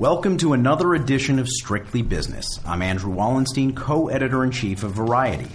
Welcome 0.00 0.38
to 0.38 0.54
another 0.54 0.94
edition 0.94 1.38
of 1.38 1.48
Strictly 1.48 2.02
Business. 2.02 2.58
I'm 2.66 2.82
Andrew 2.82 3.12
Wallenstein, 3.12 3.74
co 3.74 4.08
editor 4.08 4.42
in 4.44 4.50
chief 4.50 4.82
of 4.82 4.92
Variety. 4.92 5.46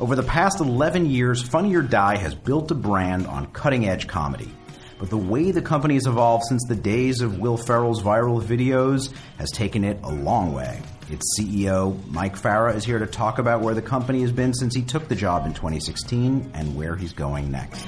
Over 0.00 0.16
the 0.16 0.22
past 0.22 0.60
11 0.60 1.06
years, 1.06 1.42
Funny 1.42 1.74
or 1.74 1.82
Die 1.82 2.16
has 2.16 2.34
built 2.34 2.70
a 2.70 2.74
brand 2.74 3.26
on 3.26 3.46
cutting 3.52 3.86
edge 3.86 4.06
comedy. 4.06 4.50
But 4.98 5.10
the 5.10 5.18
way 5.18 5.50
the 5.50 5.62
company 5.62 5.94
has 5.94 6.06
evolved 6.06 6.44
since 6.48 6.64
the 6.66 6.74
days 6.74 7.20
of 7.20 7.38
Will 7.38 7.56
Ferrell's 7.56 8.02
viral 8.02 8.42
videos 8.42 9.12
has 9.38 9.50
taken 9.50 9.84
it 9.84 9.98
a 10.02 10.10
long 10.10 10.52
way. 10.52 10.80
Its 11.10 11.38
CEO, 11.38 12.06
Mike 12.10 12.36
Farah, 12.36 12.74
is 12.74 12.84
here 12.84 12.98
to 12.98 13.06
talk 13.06 13.38
about 13.38 13.60
where 13.60 13.74
the 13.74 13.82
company 13.82 14.22
has 14.22 14.32
been 14.32 14.54
since 14.54 14.74
he 14.74 14.82
took 14.82 15.08
the 15.08 15.14
job 15.14 15.44
in 15.46 15.52
2016 15.52 16.50
and 16.54 16.76
where 16.76 16.96
he's 16.96 17.12
going 17.12 17.50
next. 17.50 17.82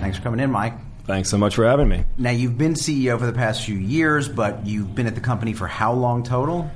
Thanks 0.00 0.18
for 0.18 0.22
coming 0.22 0.40
in, 0.40 0.50
Mike. 0.52 0.74
Thanks 1.04 1.28
so 1.30 1.36
much 1.36 1.56
for 1.56 1.66
having 1.66 1.88
me. 1.88 2.04
Now, 2.16 2.30
you've 2.30 2.56
been 2.56 2.74
CEO 2.74 3.18
for 3.18 3.26
the 3.26 3.32
past 3.32 3.64
few 3.64 3.76
years, 3.76 4.28
but 4.28 4.66
you've 4.66 4.94
been 4.94 5.06
at 5.06 5.16
the 5.16 5.20
company 5.20 5.52
for 5.52 5.66
how 5.66 5.92
long 5.92 6.22
total? 6.22 6.70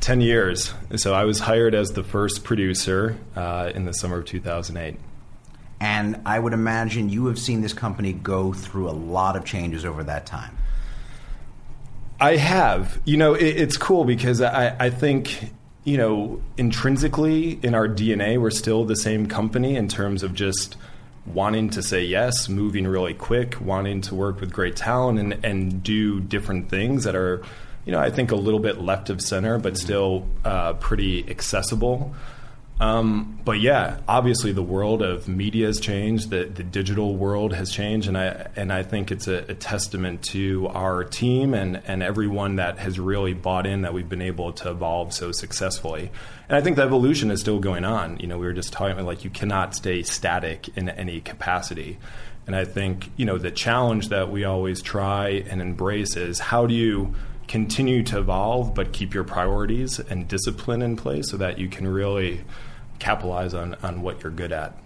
10 0.00 0.20
years. 0.20 0.74
So 0.96 1.14
I 1.14 1.24
was 1.24 1.38
hired 1.38 1.74
as 1.74 1.92
the 1.92 2.02
first 2.02 2.42
producer 2.42 3.16
uh, 3.36 3.70
in 3.74 3.84
the 3.84 3.92
summer 3.92 4.18
of 4.18 4.24
2008. 4.24 4.98
And 5.78 6.20
I 6.26 6.38
would 6.38 6.52
imagine 6.52 7.08
you 7.08 7.26
have 7.26 7.38
seen 7.38 7.62
this 7.62 7.72
company 7.72 8.12
go 8.12 8.52
through 8.52 8.90
a 8.90 8.92
lot 8.92 9.36
of 9.36 9.44
changes 9.44 9.84
over 9.84 10.04
that 10.04 10.26
time. 10.26 10.58
I 12.20 12.36
have. 12.36 13.00
You 13.04 13.16
know, 13.16 13.34
it, 13.34 13.56
it's 13.56 13.76
cool 13.76 14.04
because 14.04 14.40
I, 14.42 14.76
I 14.78 14.90
think, 14.90 15.50
you 15.84 15.96
know, 15.96 16.42
intrinsically 16.56 17.58
in 17.62 17.74
our 17.74 17.88
DNA, 17.88 18.40
we're 18.40 18.50
still 18.50 18.84
the 18.84 18.96
same 18.96 19.26
company 19.26 19.76
in 19.76 19.88
terms 19.88 20.22
of 20.22 20.34
just 20.34 20.76
wanting 21.26 21.70
to 21.70 21.82
say 21.82 22.04
yes, 22.04 22.48
moving 22.48 22.86
really 22.86 23.14
quick, 23.14 23.60
wanting 23.60 24.00
to 24.02 24.14
work 24.14 24.40
with 24.40 24.52
great 24.52 24.76
talent 24.76 25.18
and, 25.18 25.44
and 25.44 25.82
do 25.82 26.20
different 26.20 26.68
things 26.68 27.04
that 27.04 27.14
are, 27.14 27.42
you 27.84 27.92
know, 27.92 27.98
I 27.98 28.10
think 28.10 28.32
a 28.32 28.36
little 28.36 28.60
bit 28.60 28.80
left 28.80 29.10
of 29.10 29.20
center, 29.20 29.58
but 29.58 29.76
still 29.76 30.26
uh, 30.44 30.74
pretty 30.74 31.28
accessible. 31.28 32.14
Um, 32.80 33.38
but 33.44 33.60
yeah, 33.60 33.98
obviously 34.08 34.52
the 34.52 34.62
world 34.62 35.02
of 35.02 35.28
media 35.28 35.66
has 35.66 35.78
changed. 35.78 36.30
The, 36.30 36.44
the 36.44 36.62
digital 36.62 37.14
world 37.14 37.52
has 37.52 37.70
changed, 37.70 38.08
and 38.08 38.16
I 38.16 38.48
and 38.56 38.72
I 38.72 38.82
think 38.82 39.12
it's 39.12 39.28
a, 39.28 39.44
a, 39.50 39.54
testament 39.54 40.22
to 40.24 40.66
our 40.68 41.04
team 41.04 41.52
and 41.52 41.82
and 41.86 42.02
everyone 42.02 42.56
that 42.56 42.78
has 42.78 42.98
really 42.98 43.34
bought 43.34 43.66
in 43.66 43.82
that 43.82 43.92
we've 43.92 44.08
been 44.08 44.22
able 44.22 44.54
to 44.54 44.70
evolve 44.70 45.12
so 45.12 45.30
successfully. 45.30 46.10
And 46.48 46.56
I 46.56 46.62
think 46.62 46.76
the 46.76 46.82
evolution 46.82 47.30
is 47.30 47.40
still 47.40 47.58
going 47.58 47.84
on. 47.84 48.18
You 48.18 48.28
know, 48.28 48.38
we 48.38 48.46
were 48.46 48.54
just 48.54 48.72
talking 48.72 48.92
about 48.92 49.04
like 49.04 49.24
you 49.24 49.30
cannot 49.30 49.74
stay 49.74 50.02
static 50.02 50.74
in 50.74 50.88
any 50.88 51.20
capacity. 51.20 51.98
And 52.46 52.56
I 52.56 52.64
think 52.64 53.10
you 53.18 53.26
know 53.26 53.36
the 53.36 53.50
challenge 53.50 54.08
that 54.08 54.30
we 54.30 54.44
always 54.44 54.80
try 54.80 55.44
and 55.50 55.60
embrace 55.60 56.16
is 56.16 56.38
how 56.38 56.64
do 56.64 56.72
you 56.72 57.14
continue 57.50 58.00
to 58.00 58.20
evolve 58.20 58.72
but 58.76 58.92
keep 58.92 59.12
your 59.12 59.24
priorities 59.24 59.98
and 59.98 60.28
discipline 60.28 60.82
in 60.82 60.94
place 60.94 61.28
so 61.28 61.36
that 61.36 61.58
you 61.58 61.68
can 61.68 61.84
really 61.84 62.40
capitalize 63.00 63.54
on, 63.54 63.74
on 63.82 64.02
what 64.02 64.22
you're 64.22 64.30
good 64.30 64.52
at. 64.52 64.78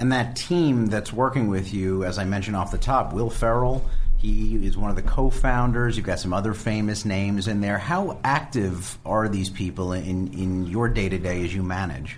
And 0.00 0.10
that 0.10 0.34
team 0.34 0.86
that's 0.86 1.12
working 1.12 1.48
with 1.48 1.74
you, 1.74 2.04
as 2.04 2.18
I 2.18 2.24
mentioned 2.24 2.56
off 2.56 2.70
the 2.70 2.78
top, 2.78 3.12
Will 3.12 3.28
Ferrell, 3.28 3.84
he 4.16 4.66
is 4.66 4.74
one 4.74 4.88
of 4.88 4.96
the 4.96 5.02
co-founders. 5.02 5.98
You've 5.98 6.06
got 6.06 6.18
some 6.18 6.32
other 6.32 6.54
famous 6.54 7.04
names 7.04 7.46
in 7.46 7.60
there. 7.60 7.76
How 7.76 8.18
active 8.24 8.96
are 9.04 9.28
these 9.28 9.50
people 9.50 9.92
in, 9.92 10.32
in 10.32 10.66
your 10.66 10.88
day 10.88 11.10
to 11.10 11.18
day 11.18 11.44
as 11.44 11.54
you 11.54 11.62
manage? 11.62 12.16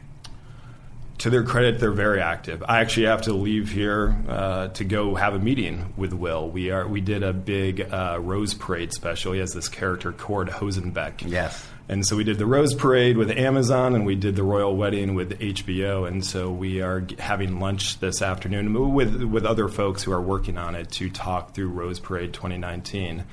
To 1.20 1.30
their 1.30 1.44
credit, 1.44 1.80
they're 1.80 1.92
very 1.92 2.20
active. 2.20 2.62
I 2.66 2.80
actually 2.80 3.06
have 3.06 3.22
to 3.22 3.32
leave 3.32 3.70
here 3.70 4.16
uh, 4.28 4.68
to 4.68 4.84
go 4.84 5.14
have 5.14 5.34
a 5.34 5.38
meeting 5.38 5.92
with 5.96 6.12
Will. 6.12 6.50
We 6.50 6.70
are 6.70 6.86
we 6.86 7.00
did 7.00 7.22
a 7.22 7.32
big 7.32 7.80
uh, 7.92 8.18
Rose 8.20 8.54
Parade 8.54 8.92
special. 8.92 9.32
He 9.32 9.40
has 9.40 9.52
this 9.52 9.68
character 9.68 10.12
Cord 10.12 10.48
Hosenbeck. 10.48 11.30
Yes 11.30 11.66
and 11.90 12.06
so 12.06 12.14
we 12.14 12.22
did 12.22 12.38
the 12.38 12.46
Rose 12.46 12.72
Parade 12.72 13.16
with 13.16 13.32
Amazon, 13.32 13.96
and 13.96 14.06
we 14.06 14.14
did 14.14 14.36
the 14.36 14.44
Royal 14.44 14.76
Wedding 14.76 15.16
with 15.16 15.36
HBO. 15.40 16.06
And 16.06 16.24
so 16.24 16.48
we 16.48 16.80
are 16.80 17.04
having 17.18 17.58
lunch 17.58 17.98
this 17.98 18.22
afternoon 18.22 18.94
with 18.94 19.24
with 19.24 19.44
other 19.44 19.66
folks 19.66 20.04
who 20.04 20.12
are 20.12 20.20
working 20.20 20.56
on 20.56 20.76
it 20.76 20.88
to 20.92 21.10
talk 21.10 21.52
through 21.52 21.70
Rose 21.70 21.98
Parade 21.98 22.32
2019. 22.32 23.24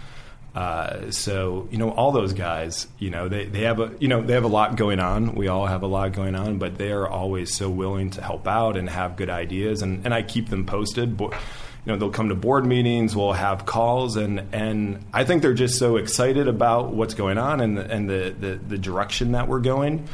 Uh, 0.58 1.12
so 1.12 1.68
you 1.70 1.78
know 1.78 1.92
all 1.92 2.12
those 2.12 2.34
guys, 2.34 2.88
you 2.98 3.12
know 3.12 3.28
they, 3.28 3.46
they 3.46 3.62
have 3.62 3.80
a 3.80 3.92
you 4.00 4.08
know 4.08 4.24
they 4.24 4.34
have 4.34 4.44
a 4.44 4.48
lot 4.48 4.76
going 4.76 5.00
on. 5.00 5.36
We 5.36 5.50
all 5.50 5.68
have 5.68 5.84
a 5.84 5.88
lot 5.88 6.14
going 6.14 6.34
on, 6.34 6.58
but 6.58 6.80
they 6.80 6.92
are 6.92 7.08
always 7.08 7.54
so 7.54 7.70
willing 7.70 8.10
to 8.12 8.24
help 8.24 8.48
out 8.48 8.76
and 8.76 8.90
have 8.90 9.18
good 9.18 9.30
ideas, 9.30 9.84
and, 9.84 10.04
and 10.04 10.16
I 10.16 10.24
keep 10.24 10.50
them 10.50 10.66
posted. 10.66 11.16
But 11.16 11.34
you 11.34 11.92
know 11.92 11.98
they'll 12.00 12.10
come 12.10 12.30
to 12.30 12.36
board 12.36 12.66
meetings. 12.66 13.16
We'll 13.16 13.34
have 13.34 13.68
calls. 13.68 14.16
And 14.16 14.48
and 14.52 15.06
I 15.14 15.26
think 15.26 15.44
they're 15.44 15.54
just 15.54 15.78
so 15.78 15.98
excited 15.98 16.48
about 16.48 16.92
what's 16.92 17.14
going 17.14 17.38
on 17.38 17.62
and 17.62 17.78
the, 17.78 17.92
and 17.92 18.10
the, 18.10 18.36
the, 18.40 18.56
the 18.56 18.78
direction 18.80 19.34
that 19.34 19.48
we're 19.48 19.60
going. 19.60 20.08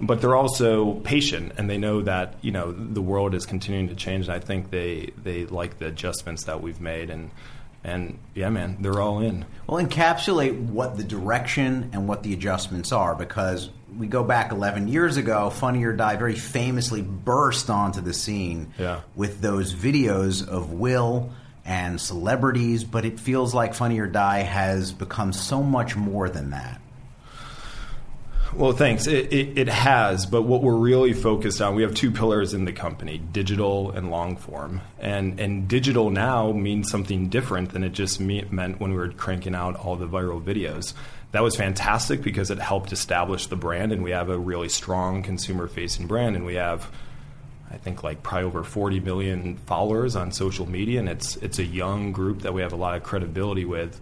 But 0.00 0.22
they're 0.22 0.34
also 0.34 0.94
patient 1.00 1.52
and 1.58 1.68
they 1.68 1.76
know 1.76 2.00
that 2.00 2.36
you 2.40 2.50
know 2.50 2.72
the 2.72 3.02
world 3.02 3.34
is 3.34 3.44
continuing 3.44 3.88
to 3.88 3.94
change. 3.94 4.24
And 4.28 4.34
I 4.34 4.38
think 4.38 4.70
they 4.70 5.12
they 5.22 5.44
like 5.44 5.78
the 5.78 5.88
adjustments 5.88 6.44
that 6.44 6.62
we've 6.62 6.80
made. 6.80 7.10
And 7.10 7.30
and 7.84 8.18
yeah, 8.34 8.50
man, 8.50 8.78
they're 8.80 9.00
all 9.00 9.20
in. 9.20 9.44
Well, 9.66 9.84
encapsulate 9.84 10.58
what 10.58 10.96
the 10.96 11.04
direction 11.04 11.90
and 11.92 12.06
what 12.08 12.22
the 12.22 12.32
adjustments 12.32 12.92
are 12.92 13.14
because 13.14 13.70
we 13.96 14.06
go 14.06 14.22
back 14.22 14.52
11 14.52 14.88
years 14.88 15.16
ago, 15.16 15.50
Funny 15.50 15.84
or 15.84 15.92
Die 15.92 16.16
very 16.16 16.34
famously 16.34 17.02
burst 17.02 17.70
onto 17.70 18.00
the 18.00 18.12
scene 18.12 18.72
yeah. 18.78 19.00
with 19.14 19.40
those 19.40 19.74
videos 19.74 20.46
of 20.46 20.72
Will 20.72 21.30
and 21.64 22.00
celebrities, 22.00 22.84
but 22.84 23.04
it 23.04 23.20
feels 23.20 23.54
like 23.54 23.74
Funny 23.74 23.98
or 23.98 24.06
Die 24.06 24.40
has 24.40 24.92
become 24.92 25.32
so 25.32 25.62
much 25.62 25.96
more 25.96 26.28
than 26.28 26.50
that. 26.50 26.81
Well, 28.54 28.72
thanks. 28.72 29.06
It, 29.06 29.32
it, 29.32 29.58
it, 29.58 29.68
has, 29.68 30.26
but 30.26 30.42
what 30.42 30.62
we're 30.62 30.76
really 30.76 31.14
focused 31.14 31.62
on, 31.62 31.74
we 31.74 31.82
have 31.82 31.94
two 31.94 32.10
pillars 32.10 32.52
in 32.52 32.66
the 32.66 32.72
company: 32.72 33.16
digital 33.16 33.90
and 33.92 34.10
long 34.10 34.36
form. 34.36 34.82
And 34.98 35.40
and 35.40 35.66
digital 35.66 36.10
now 36.10 36.52
means 36.52 36.90
something 36.90 37.28
different 37.28 37.72
than 37.72 37.82
it 37.82 37.92
just 37.92 38.20
meant 38.20 38.78
when 38.78 38.90
we 38.90 38.96
were 38.96 39.08
cranking 39.08 39.54
out 39.54 39.76
all 39.76 39.96
the 39.96 40.06
viral 40.06 40.42
videos. 40.42 40.92
That 41.30 41.42
was 41.42 41.56
fantastic 41.56 42.20
because 42.20 42.50
it 42.50 42.58
helped 42.58 42.92
establish 42.92 43.46
the 43.46 43.56
brand, 43.56 43.90
and 43.90 44.02
we 44.02 44.10
have 44.10 44.28
a 44.28 44.38
really 44.38 44.68
strong 44.68 45.22
consumer-facing 45.22 46.06
brand, 46.06 46.36
and 46.36 46.44
we 46.44 46.54
have. 46.54 46.90
I 47.70 47.78
think 47.78 48.02
like 48.02 48.22
probably 48.22 48.44
over 48.44 48.64
40 48.64 49.00
million 49.00 49.56
followers 49.56 50.14
on 50.14 50.30
social 50.30 50.68
media, 50.68 51.00
and 51.00 51.08
it's 51.08 51.36
it's 51.36 51.58
a 51.58 51.64
young 51.64 52.12
group 52.12 52.42
that 52.42 52.52
we 52.52 52.60
have 52.60 52.74
a 52.74 52.76
lot 52.76 52.96
of 52.96 53.02
credibility 53.02 53.64
with. 53.64 53.98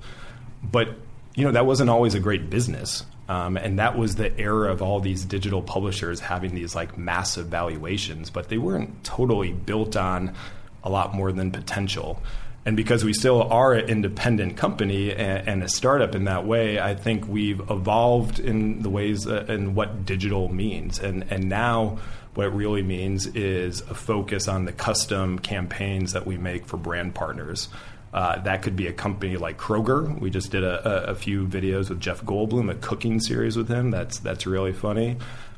But 0.61 0.89
you 1.37 1.45
know 1.45 1.53
that 1.53 1.67
wasn't 1.67 1.89
always 1.89 2.15
a 2.15 2.21
great 2.21 2.51
business. 2.51 3.05
Um, 3.31 3.57
and 3.57 3.79
that 3.79 3.97
was 3.97 4.17
the 4.17 4.37
era 4.41 4.73
of 4.73 4.83
all 4.83 4.99
these 4.99 5.25
digital 5.25 5.63
publishers 5.63 6.19
having 6.19 6.53
these 6.53 6.75
like 6.75 6.99
massive 6.99 7.47
valuations, 7.47 8.29
but 8.29 8.49
they 8.49 8.59
weren't 8.59 9.05
totally 9.05 9.53
built 9.53 9.95
on 9.95 10.35
a 10.83 10.91
lot 10.91 11.15
more 11.15 11.31
than 11.31 11.53
potential. 11.53 12.21
And 12.67 12.77
because 12.77 13.05
we 13.05 13.13
still 13.13 13.45
are 13.45 13.75
an 13.75 13.89
independent 13.89 14.57
company 14.57 15.13
and, 15.13 15.49
and 15.49 15.63
a 15.63 15.69
startup 15.69 16.17
in 16.17 16.25
that 16.25 16.45
way, 16.45 16.81
I 16.81 16.97
think 16.97 17.29
we've 17.29 17.61
evolved 17.71 18.41
in 18.41 18.83
the 18.83 18.91
ways 18.91 19.29
uh, 19.29 19.45
and 19.47 19.77
what 19.77 20.05
digital 20.05 20.49
means. 20.49 20.99
And 20.99 21.25
and 21.31 21.49
now 21.49 21.99
what 22.35 22.49
it 22.49 22.53
really 22.53 22.83
means 22.83 23.29
is 23.29 23.81
a 23.83 23.95
focus 23.95 24.49
on 24.49 24.65
the 24.65 24.73
custom 24.73 25.39
campaigns 25.39 26.15
that 26.15 26.27
we 26.27 26.37
make 26.37 26.67
for 26.67 26.79
brand 26.79 27.15
partners. 27.15 27.69
Uh, 28.13 28.41
that 28.43 28.63
could 28.63 28.75
be 28.75 28.89
a 28.89 28.93
company 28.93 29.37
like 29.37 29.57
Kroger. 29.57 30.19
We 30.19 30.31
just 30.31 30.51
did 30.51 30.65
a, 30.65 31.09
a, 31.09 31.13
a, 31.13 31.15
few 31.15 31.47
videos 31.47 31.91
with 31.91 32.01
Jeff 32.01 32.23
Goldblum, 32.23 32.69
a 32.69 32.75
cooking 32.75 33.21
series 33.21 33.57
with 33.57 33.69
him. 33.69 33.93
That's 33.93 34.19
that's 34.19 34.47
really 34.47 34.73
funny. 34.73 35.17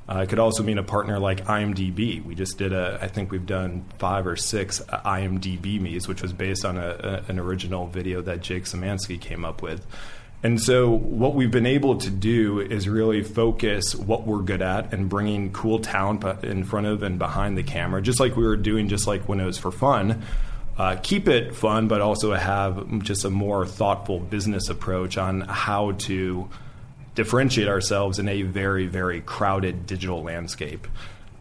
Uh, 0.08 0.18
it 0.18 0.28
could 0.28 0.38
also 0.38 0.62
mean 0.62 0.78
a 0.78 0.82
partner 0.82 1.18
like 1.18 1.44
IMDb. 1.46 2.22
We 2.22 2.34
just 2.34 2.58
did 2.58 2.72
a, 2.72 2.98
I 3.00 3.08
think 3.08 3.30
we've 3.30 3.46
done 3.46 3.84
five 3.98 4.26
or 4.26 4.36
six 4.36 4.80
IMDb 4.80 5.80
me's, 5.80 6.08
which 6.08 6.20
was 6.20 6.32
based 6.32 6.64
on 6.64 6.76
a, 6.76 7.24
an 7.28 7.38
original 7.38 7.86
video 7.86 8.20
that 8.22 8.42
Jake 8.42 8.64
Szymanski 8.64 9.18
came 9.18 9.44
up 9.44 9.62
with. 9.62 9.86
And 10.42 10.60
so, 10.60 10.90
what 10.90 11.34
we've 11.34 11.52
been 11.52 11.66
able 11.66 11.96
to 11.98 12.10
do 12.10 12.60
is 12.60 12.88
really 12.88 13.22
focus 13.22 13.94
what 13.94 14.26
we're 14.26 14.42
good 14.42 14.60
at 14.60 14.92
and 14.92 15.08
bringing 15.08 15.52
cool 15.52 15.78
talent 15.78 16.44
in 16.44 16.64
front 16.64 16.88
of 16.88 17.04
and 17.04 17.18
behind 17.18 17.56
the 17.56 17.62
camera, 17.62 18.02
just 18.02 18.18
like 18.18 18.36
we 18.36 18.44
were 18.44 18.56
doing, 18.56 18.88
just 18.88 19.06
like 19.06 19.28
when 19.28 19.38
it 19.40 19.46
was 19.46 19.56
for 19.56 19.70
fun 19.70 20.22
uh, 20.78 20.96
keep 21.02 21.28
it 21.28 21.54
fun, 21.54 21.88
but 21.88 22.00
also 22.00 22.32
have 22.32 23.00
just 23.00 23.24
a 23.24 23.30
more 23.30 23.66
thoughtful 23.66 24.18
business 24.18 24.68
approach 24.68 25.18
on 25.18 25.42
how 25.42 25.92
to 25.92 26.48
differentiate 27.14 27.68
ourselves 27.68 28.18
in 28.18 28.28
a 28.28 28.42
very, 28.42 28.86
very 28.86 29.20
crowded 29.20 29.86
digital 29.86 30.22
landscape. 30.22 30.86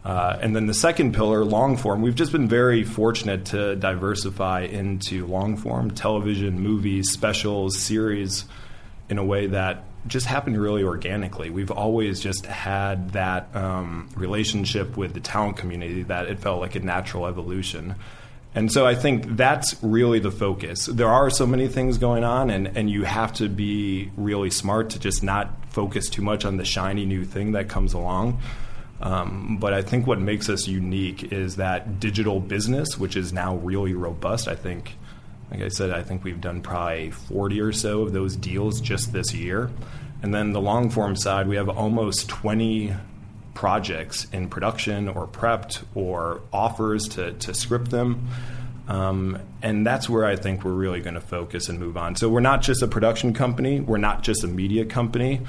Uh, 0.04 0.36
and 0.40 0.54
then 0.54 0.66
the 0.66 0.74
second 0.74 1.14
pillar, 1.14 1.44
long 1.44 1.76
form, 1.76 2.02
we've 2.02 2.16
just 2.16 2.32
been 2.32 2.48
very 2.48 2.82
fortunate 2.82 3.46
to 3.46 3.76
diversify 3.76 4.62
into 4.62 5.26
long 5.26 5.56
form 5.56 5.90
television, 5.92 6.58
movies, 6.60 7.10
specials, 7.10 7.78
series 7.78 8.44
in 9.08 9.18
a 9.18 9.24
way 9.24 9.46
that 9.46 9.84
just 10.08 10.26
happened 10.26 10.60
really 10.60 10.82
organically. 10.82 11.50
We've 11.50 11.70
always 11.70 12.20
just 12.20 12.46
had 12.46 13.10
that 13.10 13.54
um, 13.54 14.08
relationship 14.16 14.96
with 14.96 15.14
the 15.14 15.20
talent 15.20 15.56
community 15.56 16.02
that 16.04 16.26
it 16.26 16.40
felt 16.40 16.60
like 16.60 16.74
a 16.74 16.80
natural 16.80 17.26
evolution. 17.26 17.94
And 18.54 18.70
so 18.70 18.86
I 18.86 18.94
think 18.94 19.36
that's 19.36 19.82
really 19.82 20.18
the 20.18 20.30
focus. 20.30 20.86
There 20.86 21.08
are 21.08 21.30
so 21.30 21.46
many 21.46 21.68
things 21.68 21.96
going 21.96 22.22
on, 22.22 22.50
and, 22.50 22.76
and 22.76 22.90
you 22.90 23.04
have 23.04 23.32
to 23.34 23.48
be 23.48 24.10
really 24.16 24.50
smart 24.50 24.90
to 24.90 24.98
just 24.98 25.22
not 25.22 25.72
focus 25.72 26.10
too 26.10 26.20
much 26.20 26.44
on 26.44 26.58
the 26.58 26.64
shiny 26.64 27.06
new 27.06 27.24
thing 27.24 27.52
that 27.52 27.68
comes 27.68 27.94
along. 27.94 28.42
Um, 29.00 29.56
but 29.58 29.72
I 29.72 29.82
think 29.82 30.06
what 30.06 30.20
makes 30.20 30.48
us 30.50 30.68
unique 30.68 31.32
is 31.32 31.56
that 31.56 31.98
digital 31.98 32.40
business, 32.40 32.98
which 32.98 33.16
is 33.16 33.32
now 33.32 33.56
really 33.56 33.94
robust. 33.94 34.48
I 34.48 34.54
think, 34.54 34.96
like 35.50 35.62
I 35.62 35.68
said, 35.68 35.90
I 35.90 36.02
think 36.02 36.22
we've 36.22 36.40
done 36.40 36.60
probably 36.60 37.10
40 37.10 37.60
or 37.60 37.72
so 37.72 38.02
of 38.02 38.12
those 38.12 38.36
deals 38.36 38.80
just 38.80 39.12
this 39.12 39.32
year. 39.34 39.70
And 40.22 40.32
then 40.32 40.52
the 40.52 40.60
long 40.60 40.90
form 40.90 41.16
side, 41.16 41.48
we 41.48 41.56
have 41.56 41.68
almost 41.68 42.28
20 42.28 42.94
projects 43.54 44.26
in 44.32 44.48
production 44.48 45.08
or 45.08 45.26
prepped 45.26 45.84
or 45.94 46.40
offers 46.52 47.08
to, 47.08 47.32
to 47.32 47.54
script 47.54 47.90
them. 47.90 48.28
Um, 48.88 49.38
and 49.62 49.86
that's 49.86 50.08
where 50.08 50.24
I 50.24 50.36
think 50.36 50.64
we're 50.64 50.72
really 50.72 51.00
going 51.00 51.14
to 51.14 51.20
focus 51.20 51.68
and 51.68 51.78
move 51.78 51.96
on. 51.96 52.16
So 52.16 52.28
we're 52.28 52.40
not 52.40 52.62
just 52.62 52.82
a 52.82 52.88
production 52.88 53.32
company, 53.32 53.80
we're 53.80 53.98
not 53.98 54.22
just 54.22 54.44
a 54.44 54.48
media 54.48 54.84
company. 54.84 55.40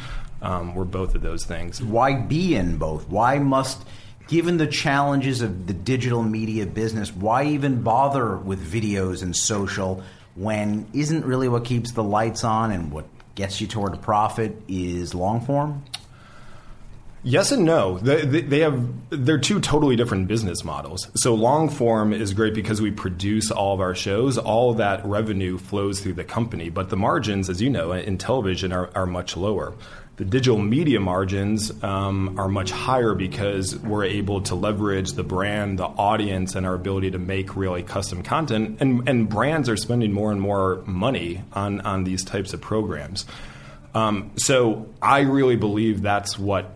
Um, 0.41 0.75
we're 0.75 0.83
both 0.83 1.15
of 1.15 1.21
those 1.21 1.45
things. 1.45 1.81
Why 1.81 2.15
be 2.15 2.53
in 2.55 2.77
both? 2.77 3.07
Why 3.07 3.39
must, 3.39 3.81
given 4.27 4.57
the 4.57 4.67
challenges 4.67 5.41
of 5.41 5.67
the 5.67 5.73
digital 5.73 6.21
media 6.21 6.65
business, 6.65 7.15
why 7.15 7.45
even 7.45 7.81
bother 7.81 8.35
with 8.35 8.59
videos 8.61 9.23
and 9.23 9.33
social 9.35 10.03
when 10.35 10.87
isn't 10.93 11.25
really 11.25 11.47
what 11.47 11.63
keeps 11.63 11.91
the 11.91 12.03
lights 12.03 12.43
on 12.43 12.71
and 12.71 12.91
what 12.91 13.05
gets 13.35 13.61
you 13.61 13.67
toward 13.67 13.93
a 13.93 13.97
profit 13.97 14.61
is 14.67 15.15
long 15.15 15.39
form? 15.39 15.83
Yes 17.25 17.53
and 17.53 17.63
no. 17.63 17.99
They, 17.99 18.41
they, 18.41 18.59
have 18.59 18.85
they're 19.09 19.37
two 19.37 19.61
totally 19.61 19.95
different 19.95 20.27
business 20.27 20.65
models. 20.65 21.09
So 21.15 21.33
long 21.33 21.69
form 21.69 22.11
is 22.11 22.33
great 22.33 22.53
because 22.53 22.81
we 22.81 22.91
produce 22.91 23.49
all 23.49 23.73
of 23.73 23.79
our 23.79 23.95
shows. 23.95 24.37
All 24.37 24.73
that 24.73 25.05
revenue 25.05 25.57
flows 25.57 26.01
through 26.01 26.13
the 26.13 26.25
company, 26.25 26.69
but 26.69 26.89
the 26.89 26.97
margins, 26.97 27.49
as 27.49 27.61
you 27.61 27.69
know, 27.69 27.93
in 27.93 28.17
television 28.17 28.73
are, 28.73 28.89
are 28.93 29.05
much 29.05 29.37
lower. 29.37 29.73
The 30.17 30.25
digital 30.25 30.59
media 30.59 30.99
margins 30.99 31.71
um, 31.81 32.37
are 32.37 32.49
much 32.49 32.71
higher 32.71 33.15
because 33.15 33.75
we're 33.79 34.03
able 34.03 34.41
to 34.41 34.55
leverage 34.55 35.13
the 35.13 35.23
brand, 35.23 35.79
the 35.79 35.85
audience, 35.85 36.55
and 36.55 36.65
our 36.65 36.75
ability 36.75 37.11
to 37.11 37.19
make 37.19 37.55
really 37.55 37.83
custom 37.83 38.21
content. 38.21 38.77
And, 38.81 39.07
and 39.07 39.29
brands 39.29 39.69
are 39.69 39.77
spending 39.77 40.11
more 40.11 40.31
and 40.31 40.41
more 40.41 40.83
money 40.85 41.41
on, 41.53 41.81
on 41.81 42.03
these 42.03 42.23
types 42.23 42.53
of 42.53 42.61
programs. 42.61 43.25
Um, 43.95 44.31
so 44.35 44.87
I 45.01 45.21
really 45.21 45.55
believe 45.55 46.01
that's 46.01 46.37
what 46.37 46.75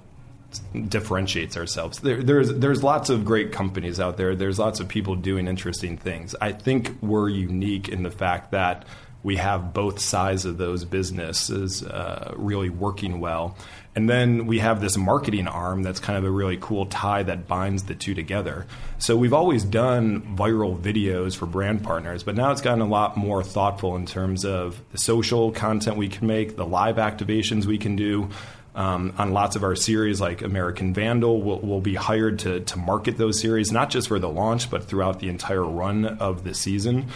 differentiates 0.87 1.57
ourselves. 1.57 1.99
There, 1.99 2.23
there's 2.23 2.53
there's 2.53 2.83
lots 2.83 3.09
of 3.09 3.25
great 3.25 3.51
companies 3.51 3.99
out 3.99 4.17
there. 4.17 4.35
There's 4.35 4.59
lots 4.59 4.79
of 4.79 4.87
people 4.87 5.15
doing 5.15 5.47
interesting 5.47 5.97
things. 5.97 6.35
I 6.39 6.51
think 6.51 7.01
we're 7.01 7.29
unique 7.29 7.89
in 7.89 8.03
the 8.03 8.11
fact 8.11 8.51
that 8.51 8.85
we 9.23 9.35
have 9.37 9.73
both 9.73 9.99
sides 9.99 10.45
of 10.45 10.57
those 10.57 10.85
businesses 10.85 11.83
uh, 11.83 12.33
really 12.37 12.69
working 12.69 13.19
well. 13.19 13.57
And 13.95 14.07
then 14.07 14.45
we 14.45 14.59
have 14.59 14.79
this 14.79 14.95
marketing 14.95 15.47
arm 15.47 15.81
that's 15.81 15.99
kind 15.99 16.19
of 16.19 16.23
a 16.23 16.29
really 16.29 16.57
cool 16.61 16.85
tie 16.85 17.23
that 17.23 17.47
binds 17.47 17.83
the 17.83 17.95
two 17.95 18.13
together. 18.13 18.67
So 18.99 19.17
we've 19.17 19.33
always 19.33 19.63
done 19.63 20.37
viral 20.37 20.79
videos 20.79 21.35
for 21.35 21.47
brand 21.47 21.83
partners, 21.83 22.21
but 22.21 22.35
now 22.35 22.51
it's 22.51 22.61
gotten 22.61 22.81
a 22.81 22.87
lot 22.87 23.17
more 23.17 23.43
thoughtful 23.43 23.95
in 23.95 24.05
terms 24.05 24.45
of 24.45 24.79
the 24.91 24.99
social 24.99 25.51
content 25.51 25.97
we 25.97 26.09
can 26.09 26.27
make, 26.27 26.55
the 26.55 26.65
live 26.65 26.97
activations 26.97 27.65
we 27.65 27.79
can 27.79 27.95
do. 27.95 28.29
Um, 28.77 29.15
on 29.17 29.33
lots 29.33 29.55
of 29.55 29.63
our 29.63 29.75
series, 29.75 30.21
like 30.21 30.43
American 30.43 30.93
Vandal, 30.93 31.41
we'll, 31.41 31.59
we'll, 31.61 31.81
be 31.81 31.95
hired 31.95 32.37
to, 32.39 32.59
to 32.59 32.77
market 32.77 33.17
those 33.17 33.39
series, 33.41 33.71
not 33.71 33.89
just 33.89 34.07
for 34.07 34.19
the 34.19 34.29
launch, 34.29 34.69
but 34.69 34.83
throughout 34.83 35.19
the 35.19 35.29
entire 35.29 35.63
run 35.63 36.05
of 36.05 36.43
the 36.43 36.53
season. 36.53 37.07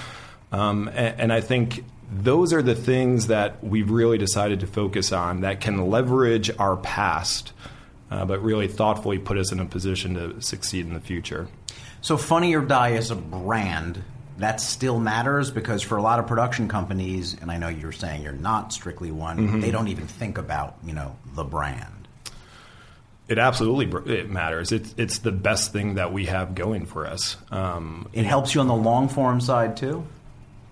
Um, 0.52 0.88
and, 0.88 1.22
and, 1.22 1.34
I 1.34 1.40
think 1.40 1.86
those 2.12 2.52
are 2.52 2.64
the 2.64 2.74
things 2.74 3.28
that 3.28 3.64
we've 3.64 3.92
really 3.92 4.18
decided 4.18 4.62
to 4.62 4.68
focus 4.68 5.12
on 5.12 5.42
that 5.42 5.62
can 5.62 5.92
leverage 5.92 6.50
our 6.58 6.78
past, 6.78 7.54
uh, 8.10 8.26
but 8.26 8.44
really 8.44 8.68
thoughtfully 8.68 9.20
put 9.20 9.38
us 9.38 9.52
in 9.52 9.60
a 9.60 9.66
position 9.66 10.16
to 10.16 10.42
succeed 10.42 10.88
in 10.88 10.96
the 10.96 11.00
future. 11.00 11.48
So, 12.02 12.18
Funny 12.18 12.56
or 12.56 12.62
Die 12.62 12.90
is 12.90 13.12
a 13.12 13.16
brand 13.16 14.04
that 14.42 14.62
still 14.62 15.00
matters 15.00 15.52
because 15.52 15.82
for 15.82 15.98
a 15.98 16.02
lot 16.02 16.20
of 16.20 16.28
production 16.28 16.68
companies, 16.68 17.36
and 17.42 17.52
I 17.52 17.58
know 17.58 17.68
you're 17.68 17.92
saying 17.92 18.24
you're 18.24 18.34
not 18.34 18.74
strictly 18.74 19.12
one, 19.12 19.38
mm-hmm. 19.38 19.60
they 19.62 19.72
don't 19.72 19.88
even 19.88 20.08
think 20.08 20.38
about 20.38 20.78
you 20.84 20.94
know 20.94 21.16
the 21.36 21.44
brand. 21.44 22.08
It 23.28 23.38
absolutely 23.38 24.14
it 24.14 24.30
matters. 24.30 24.72
It's 24.72 24.94
it's 24.98 25.20
the 25.20 25.32
best 25.32 25.72
thing 25.72 25.96
that 25.96 26.12
we 26.12 26.26
have 26.26 26.54
going 26.54 26.86
for 26.86 27.08
us. 27.08 27.38
Um, 27.50 28.10
it 28.14 28.26
helps 28.26 28.54
you 28.54 28.62
on 28.62 28.68
the 28.68 28.76
long 28.76 29.08
form 29.08 29.40
side 29.40 29.78
too. 29.78 30.06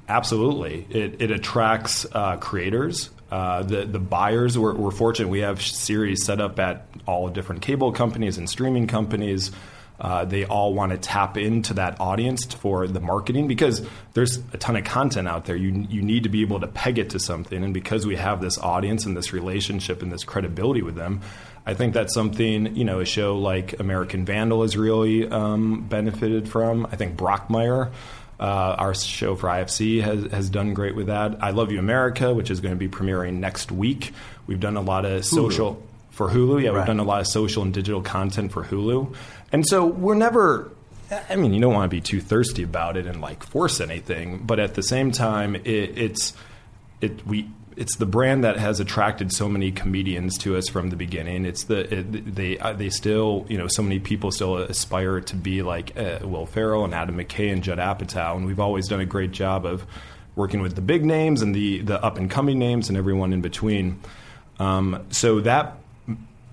Absolutely, 0.08 0.86
it 0.90 1.22
it 1.22 1.32
attracts 1.32 2.06
uh, 2.12 2.38
creators. 2.38 3.12
Uh, 3.32 3.64
the 3.64 3.86
the 3.86 4.00
buyers 4.00 4.58
we're, 4.58 4.74
we're 4.74 4.92
fortunate 4.92 5.30
we 5.30 5.40
have 5.40 5.62
series 5.62 6.24
set 6.26 6.42
up 6.42 6.60
at 6.60 6.88
all 7.06 7.30
different 7.30 7.62
cable 7.62 7.92
companies 7.92 8.38
and 8.38 8.50
streaming 8.50 8.88
companies. 8.88 9.52
Uh, 10.00 10.24
they 10.24 10.46
all 10.46 10.74
want 10.74 10.94
to 10.94 10.98
tap 10.98 11.38
into 11.38 11.74
that 11.74 12.00
audience 12.00 12.46
for 12.46 12.88
the 12.88 13.02
marketing 13.02 13.50
because 13.50 13.86
there's 14.14 14.38
a 14.54 14.58
ton 14.58 14.78
of 14.78 14.86
content 14.86 15.28
out 15.28 15.46
there. 15.46 15.58
You 15.58 15.86
you 15.90 16.02
need 16.02 16.24
to 16.24 16.30
be 16.30 16.42
able 16.42 16.62
to 16.62 16.68
peg 16.68 16.98
it 16.98 17.10
to 17.12 17.20
something, 17.20 17.64
and 17.64 17.74
because 17.74 18.08
we 18.08 18.16
have 18.16 18.42
this 18.42 18.58
audience 18.58 19.06
and 19.06 19.16
this 19.16 19.34
relationship 19.34 20.02
and 20.02 20.12
this 20.12 20.24
credibility 20.24 20.82
with 20.82 20.96
them, 20.96 21.22
I 21.66 21.74
think 21.74 21.94
that's 21.94 22.14
something 22.14 22.78
you 22.78 22.86
know 22.86 23.02
a 23.02 23.06
show 23.06 23.38
like 23.38 23.80
American 23.80 24.26
Vandal 24.26 24.62
has 24.62 24.78
really 24.78 25.28
um, 25.28 25.88
benefited 25.88 26.48
from. 26.48 26.86
I 26.86 26.96
think 26.96 27.18
Brockmire. 27.18 27.92
Uh, 28.40 28.76
our 28.78 28.94
show 28.94 29.36
for 29.36 29.48
IFC 29.48 30.02
has, 30.02 30.32
has 30.32 30.50
done 30.50 30.74
great 30.74 30.96
with 30.96 31.08
that. 31.08 31.44
I 31.44 31.52
Love 31.52 31.72
You 31.72 31.80
America, 31.80 32.34
which 32.34 32.50
is 32.50 32.62
going 32.62 32.74
to 32.74 32.80
be 32.80 32.88
premiering 32.88 33.36
next 33.36 33.72
week. 33.72 34.14
We've 34.48 34.60
done 34.60 34.78
a 34.78 34.82
lot 34.82 35.06
of 35.06 35.26
social 35.26 35.84
for 36.12 36.30
Hulu. 36.30 36.64
Yeah, 36.64 36.72
we've 36.72 36.86
done 36.86 37.00
a 37.00 37.04
lot 37.04 37.20
of 37.20 37.28
social 37.28 37.64
and 37.64 37.74
digital 37.74 38.02
content 38.02 38.52
for 38.52 38.64
Hulu. 38.64 39.14
And 39.52 39.68
so 39.68 39.86
we're 39.86 40.16
never 40.16 40.72
I 41.30 41.36
mean, 41.36 41.54
you 41.54 41.62
don't 41.62 41.74
want 41.74 41.90
to 41.90 41.96
be 41.96 42.02
too 42.02 42.22
thirsty 42.22 42.64
about 42.64 42.98
it 42.98 43.08
and 43.08 43.22
like 43.22 43.44
force 43.44 43.82
anything, 43.82 44.44
but 44.46 44.60
at 44.60 44.76
the 44.76 44.84
same 44.84 45.12
time, 45.12 45.56
it, 45.56 45.66
it's 45.66 46.34
it 47.02 47.26
we 47.26 47.50
it's 47.80 47.96
the 47.96 48.06
brand 48.06 48.44
that 48.44 48.58
has 48.58 48.82
attracted 48.82 49.32
so 49.32 49.48
many 49.48 49.72
comedians 49.72 50.38
to 50.40 50.58
us 50.58 50.68
from 50.68 50.90
the 50.90 50.98
beginning. 50.98 51.46
It's 51.46 51.64
the 51.64 52.00
it, 52.00 52.36
they 52.36 52.60
uh, 52.60 52.74
they 52.74 52.90
still 52.90 53.46
you 53.48 53.58
know 53.58 53.68
so 53.68 53.82
many 53.82 54.00
people 54.00 54.32
still 54.32 54.58
aspire 54.58 55.22
to 55.22 55.36
be 55.36 55.62
like 55.62 55.98
uh, 55.98 56.20
Will 56.24 56.46
Ferrell 56.46 56.84
and 56.84 56.94
Adam 56.94 57.18
McKay 57.18 57.54
and 57.54 57.64
Judd 57.64 57.78
Apatow, 57.78 58.36
and 58.36 58.46
we've 58.46 58.60
always 58.60 58.90
done 58.90 59.00
a 59.00 59.06
great 59.06 59.32
job 59.32 59.66
of 59.66 59.86
working 60.36 60.62
with 60.62 60.76
the 60.76 60.82
big 60.82 61.06
names 61.06 61.42
and 61.42 61.56
the 61.56 61.80
the 61.80 62.04
up 62.04 62.18
and 62.18 62.30
coming 62.30 62.60
names 62.60 62.90
and 62.90 62.98
everyone 62.98 63.32
in 63.32 63.40
between. 63.40 64.02
Um, 64.60 65.06
so 65.10 65.40
that 65.40 65.78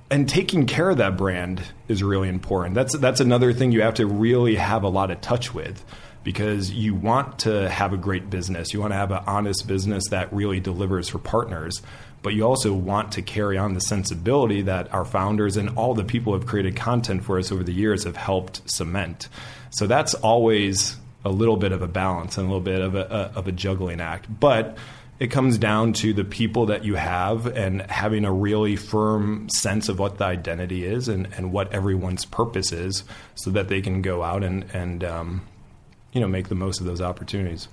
and 0.09 0.29
taking 0.29 0.67
care 0.67 0.91
of 0.91 0.99
that 0.99 1.17
brand 1.17 1.61
is 1.89 2.05
really 2.05 2.29
important. 2.29 2.77
That's 2.77 2.97
that's 2.97 3.21
another 3.21 3.53
thing 3.53 3.73
you 3.73 3.83
have 3.83 3.95
to 3.95 4.07
really 4.07 4.55
have 4.55 4.85
a 4.85 4.89
lot 4.89 5.11
of 5.11 5.21
touch 5.21 5.53
with 5.53 5.85
because 6.27 6.73
you 6.73 6.93
want 6.93 7.39
to 7.39 7.71
have 7.71 7.93
a 7.93 7.97
great 7.97 8.29
business. 8.29 8.75
You 8.75 8.81
want 8.81 8.91
to 8.91 8.97
have 8.97 9.13
an 9.13 9.23
honest 9.29 9.69
business 9.69 10.09
that 10.11 10.33
really 10.33 10.59
delivers 10.59 11.09
for 11.09 11.21
partners, 11.21 11.81
but 12.21 12.35
you 12.35 12.43
also 12.43 12.75
want 12.75 13.13
to 13.13 13.23
carry 13.23 13.57
on 13.57 13.75
the 13.75 13.81
sensibility 13.81 14.63
that 14.63 14.93
our 14.93 15.05
founders 15.05 15.57
and 15.57 15.69
all 15.79 15.95
the 15.95 16.03
people 16.03 16.33
who 16.33 16.41
have 16.41 16.49
created 16.49 16.75
content 16.75 17.23
for 17.23 17.39
us 17.39 17.53
over 17.53 17.63
the 17.63 17.73
years 17.73 18.03
have 18.03 18.17
helped 18.17 18.69
cement. 18.69 19.29
So 19.71 19.87
that's 19.87 20.15
always 20.15 20.97
a 21.25 21.31
little 21.31 21.57
bit 21.57 21.71
of 21.71 21.81
a 21.81 21.87
balance 21.87 22.39
and 22.39 22.47
a 22.47 22.49
little 22.49 22.61
bit 22.61 22.81
of 22.81 22.97
a, 22.97 23.07
of 23.37 23.47
a 23.47 23.53
juggling 23.53 24.01
act. 24.01 24.27
But 24.29 24.79
it 25.21 25.29
comes 25.29 25.59
down 25.59 25.93
to 25.93 26.13
the 26.13 26.25
people 26.25 26.67
that 26.67 26.85
you 26.85 26.97
have 26.97 27.47
and 27.47 27.83
having 27.83 28.25
a 28.25 28.33
really 28.33 28.75
firm 28.75 29.49
sense 29.49 29.89
of 29.89 30.01
what 30.01 30.19
the 30.19 30.25
identity 30.25 30.85
is 30.85 31.07
and, 31.07 31.29
and 31.37 31.53
what 31.53 31.73
everyone's 31.73 32.25
purpose 32.25 32.73
is 32.73 33.05
so 33.37 33.51
that 33.51 33.69
they 33.69 33.81
can 33.81 34.03
go 34.03 34.25
out 34.25 34.43
and, 34.43 34.65
and 34.75 35.05
um, 35.05 35.43
you 36.17 36.23
know 36.23 36.29
make 36.29 36.49
the 36.49 36.55
most 36.55 36.81
of 36.81 36.87
those 36.87 37.01
opportunities 37.01 37.69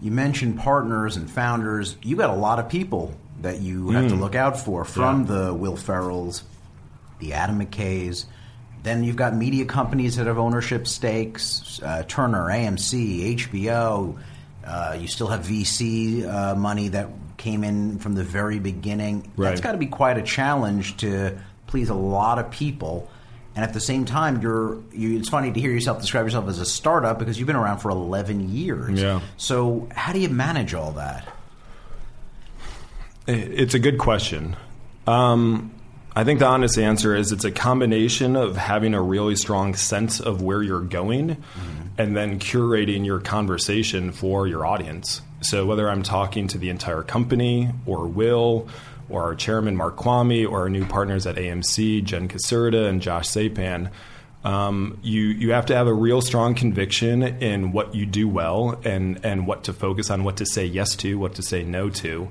you 0.00 0.10
mentioned 0.10 0.58
partners 0.58 1.16
and 1.16 1.30
founders 1.30 1.96
you 2.02 2.16
got 2.16 2.30
a 2.30 2.36
lot 2.36 2.58
of 2.58 2.68
people 2.68 3.14
that 3.40 3.60
you 3.60 3.90
have 3.90 4.04
mm. 4.04 4.08
to 4.10 4.14
look 4.14 4.34
out 4.34 4.58
for 4.58 4.84
from 4.84 5.20
yeah. 5.20 5.34
the 5.34 5.54
will 5.54 5.76
ferrells 5.76 6.42
the 7.18 7.32
adam 7.32 7.58
mckays 7.58 8.26
then 8.82 9.04
you've 9.04 9.16
got 9.16 9.34
media 9.34 9.64
companies 9.64 10.16
that 10.16 10.26
have 10.26 10.38
ownership 10.38 10.86
stakes 10.86 11.80
uh, 11.82 12.02
turner 12.06 12.46
amc 12.46 13.36
hbo 13.36 14.16
uh, 14.64 14.96
you 15.00 15.08
still 15.08 15.28
have 15.28 15.40
VC 15.40 16.26
uh, 16.26 16.54
money 16.54 16.88
that 16.88 17.08
came 17.36 17.64
in 17.64 17.98
from 17.98 18.14
the 18.14 18.24
very 18.24 18.58
beginning. 18.58 19.30
Right. 19.36 19.50
That's 19.50 19.60
got 19.60 19.72
to 19.72 19.78
be 19.78 19.86
quite 19.86 20.18
a 20.18 20.22
challenge 20.22 20.98
to 20.98 21.38
please 21.66 21.88
a 21.88 21.94
lot 21.94 22.38
of 22.38 22.50
people. 22.50 23.10
And 23.60 23.68
at 23.68 23.74
the 23.74 23.80
same 23.80 24.06
time, 24.06 24.40
you're 24.40 24.78
you, 24.90 25.18
it's 25.18 25.28
funny 25.28 25.52
to 25.52 25.60
hear 25.60 25.70
yourself 25.70 26.00
describe 26.00 26.24
yourself 26.24 26.48
as 26.48 26.60
a 26.60 26.64
startup 26.64 27.18
because 27.18 27.38
you've 27.38 27.46
been 27.46 27.56
around 27.56 27.80
for 27.80 27.90
11 27.90 28.48
years. 28.48 28.98
Yeah. 28.98 29.20
So 29.36 29.86
how 29.94 30.14
do 30.14 30.18
you 30.18 30.30
manage 30.30 30.72
all 30.72 30.92
that? 30.92 31.28
It's 33.26 33.74
a 33.74 33.78
good 33.78 33.98
question. 33.98 34.56
Um, 35.06 35.74
I 36.16 36.24
think 36.24 36.38
the 36.38 36.46
honest 36.46 36.78
answer 36.78 37.14
is 37.14 37.32
it's 37.32 37.44
a 37.44 37.50
combination 37.50 38.34
of 38.34 38.56
having 38.56 38.94
a 38.94 39.02
really 39.02 39.36
strong 39.36 39.74
sense 39.74 40.20
of 40.20 40.40
where 40.40 40.62
you're 40.62 40.80
going 40.80 41.36
mm-hmm 41.36 41.80
and 42.00 42.16
then 42.16 42.38
curating 42.38 43.04
your 43.04 43.20
conversation 43.20 44.10
for 44.10 44.46
your 44.46 44.64
audience. 44.64 45.20
So 45.42 45.66
whether 45.66 45.90
I'm 45.90 46.02
talking 46.02 46.48
to 46.48 46.56
the 46.56 46.70
entire 46.70 47.02
company 47.02 47.70
or 47.84 48.06
Will 48.06 48.68
or 49.10 49.22
our 49.24 49.34
chairman 49.34 49.76
Mark 49.76 49.96
Kvamme 49.96 50.48
or 50.48 50.60
our 50.60 50.68
new 50.68 50.84
partners 50.84 51.26
at 51.26 51.36
AMC, 51.36 52.04
Jen 52.04 52.28
Caserta 52.28 52.88
and 52.88 53.02
Josh 53.02 53.28
Sapan, 53.28 53.90
um, 54.44 54.98
you 55.02 55.22
you 55.22 55.52
have 55.52 55.66
to 55.66 55.74
have 55.74 55.86
a 55.86 55.92
real 55.92 56.22
strong 56.22 56.54
conviction 56.54 57.22
in 57.22 57.72
what 57.72 57.94
you 57.94 58.06
do 58.06 58.26
well 58.26 58.80
and 58.84 59.24
and 59.24 59.46
what 59.46 59.64
to 59.64 59.72
focus 59.72 60.10
on, 60.10 60.24
what 60.24 60.38
to 60.38 60.46
say 60.46 60.64
yes 60.64 60.96
to, 60.96 61.18
what 61.18 61.34
to 61.34 61.42
say 61.42 61.62
no 61.62 61.90
to. 61.90 62.30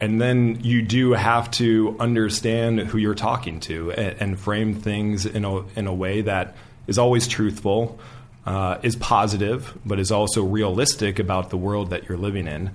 And 0.00 0.20
then 0.20 0.58
you 0.62 0.80
do 0.80 1.12
have 1.12 1.50
to 1.52 1.94
understand 2.00 2.80
who 2.80 2.96
you're 2.96 3.14
talking 3.14 3.60
to 3.60 3.92
and, 3.92 4.16
and 4.20 4.40
frame 4.40 4.74
things 4.74 5.26
in 5.26 5.44
a, 5.44 5.58
in 5.78 5.86
a 5.86 5.92
way 5.92 6.22
that 6.22 6.56
is 6.86 6.96
always 6.96 7.28
truthful, 7.28 7.98
uh, 8.46 8.78
is 8.82 8.96
positive, 8.96 9.76
but 9.84 10.00
is 10.00 10.10
also 10.10 10.42
realistic 10.42 11.18
about 11.18 11.50
the 11.50 11.58
world 11.58 11.90
that 11.90 12.08
you're 12.08 12.16
living 12.16 12.46
in. 12.46 12.70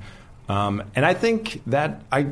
Um, 0.48 0.84
and 0.96 1.04
I 1.04 1.16
think 1.16 1.64
that 1.66 2.04
I 2.12 2.28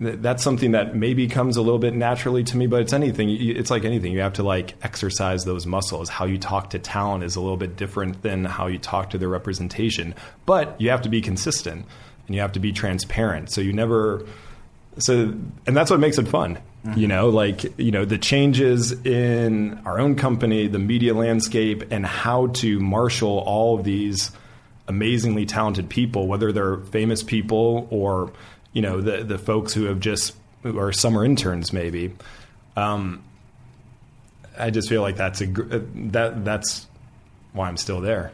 that's 0.00 0.42
something 0.42 0.72
that 0.72 0.96
maybe 0.96 1.28
comes 1.28 1.58
a 1.58 1.62
little 1.62 1.78
bit 1.78 1.94
naturally 1.94 2.42
to 2.42 2.56
me 2.56 2.66
but 2.66 2.80
it's 2.80 2.94
anything 2.94 3.28
it's 3.28 3.70
like 3.70 3.84
anything. 3.84 4.12
You 4.12 4.20
have 4.20 4.32
to 4.34 4.42
like 4.42 4.74
exercise 4.82 5.44
those 5.44 5.66
muscles. 5.66 6.08
How 6.08 6.24
you 6.24 6.38
talk 6.38 6.70
to 6.70 6.78
talent 6.78 7.22
is 7.22 7.36
a 7.36 7.40
little 7.40 7.58
bit 7.58 7.76
different 7.76 8.22
than 8.22 8.44
how 8.44 8.66
you 8.66 8.78
talk 8.78 9.10
to 9.10 9.18
their 9.18 9.28
representation. 9.28 10.14
But 10.46 10.80
you 10.80 10.90
have 10.90 11.02
to 11.02 11.10
be 11.10 11.20
consistent 11.20 11.84
and 12.26 12.34
you 12.34 12.40
have 12.40 12.52
to 12.52 12.60
be 12.60 12.72
transparent. 12.72 13.50
So 13.50 13.60
you 13.60 13.72
never 13.72 14.26
so 14.98 15.34
and 15.66 15.76
that's 15.76 15.90
what 15.90 16.00
makes 16.00 16.18
it 16.18 16.28
fun 16.28 16.58
mm-hmm. 16.84 16.98
you 16.98 17.06
know? 17.06 17.28
Like 17.28 17.78
you 17.78 17.90
know 17.90 18.04
the 18.04 18.18
changes 18.18 18.92
in 18.92 19.80
our 19.84 20.00
own 20.00 20.16
company 20.16 20.66
the 20.66 20.78
media 20.78 21.14
landscape 21.14 21.84
and 21.90 22.06
how 22.06 22.48
to 22.48 22.80
marshal 22.80 23.38
all 23.40 23.78
of 23.78 23.84
these 23.84 24.30
amazingly 24.88 25.46
talented 25.46 25.88
people 25.88 26.26
whether 26.26 26.50
they're 26.50 26.78
famous 26.78 27.22
people 27.22 27.86
or 27.90 28.32
you 28.72 28.82
know 28.82 29.00
the 29.00 29.24
the 29.24 29.38
folks 29.38 29.72
who 29.72 29.84
have 29.84 30.00
just 30.00 30.34
who 30.62 30.78
are 30.78 30.92
summer 30.92 31.24
interns 31.24 31.72
maybe. 31.72 32.14
Um, 32.76 33.22
I 34.58 34.70
just 34.70 34.88
feel 34.88 35.02
like 35.02 35.16
that's 35.16 35.40
a 35.40 35.46
uh, 35.46 35.80
that 35.94 36.44
that's 36.44 36.86
why 37.52 37.68
I'm 37.68 37.76
still 37.76 38.00
there. 38.00 38.32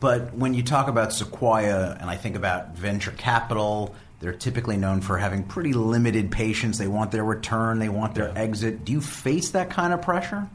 But 0.00 0.34
when 0.34 0.54
you 0.54 0.62
talk 0.62 0.88
about 0.88 1.12
Sequoia, 1.12 1.96
and 2.00 2.10
I 2.10 2.16
think 2.16 2.36
about 2.36 2.74
venture 2.74 3.12
capital, 3.12 3.94
they're 4.20 4.32
typically 4.32 4.76
known 4.76 5.00
for 5.00 5.16
having 5.18 5.42
pretty 5.42 5.72
limited 5.72 6.30
patience. 6.30 6.78
They 6.78 6.88
want 6.88 7.12
their 7.12 7.24
return, 7.24 7.78
they 7.78 7.88
want 7.88 8.14
their 8.14 8.28
yeah. 8.28 8.40
exit. 8.40 8.84
Do 8.84 8.92
you 8.92 9.00
face 9.00 9.50
that 9.50 9.70
kind 9.70 9.92
of 9.92 10.02
pressure? 10.02 10.48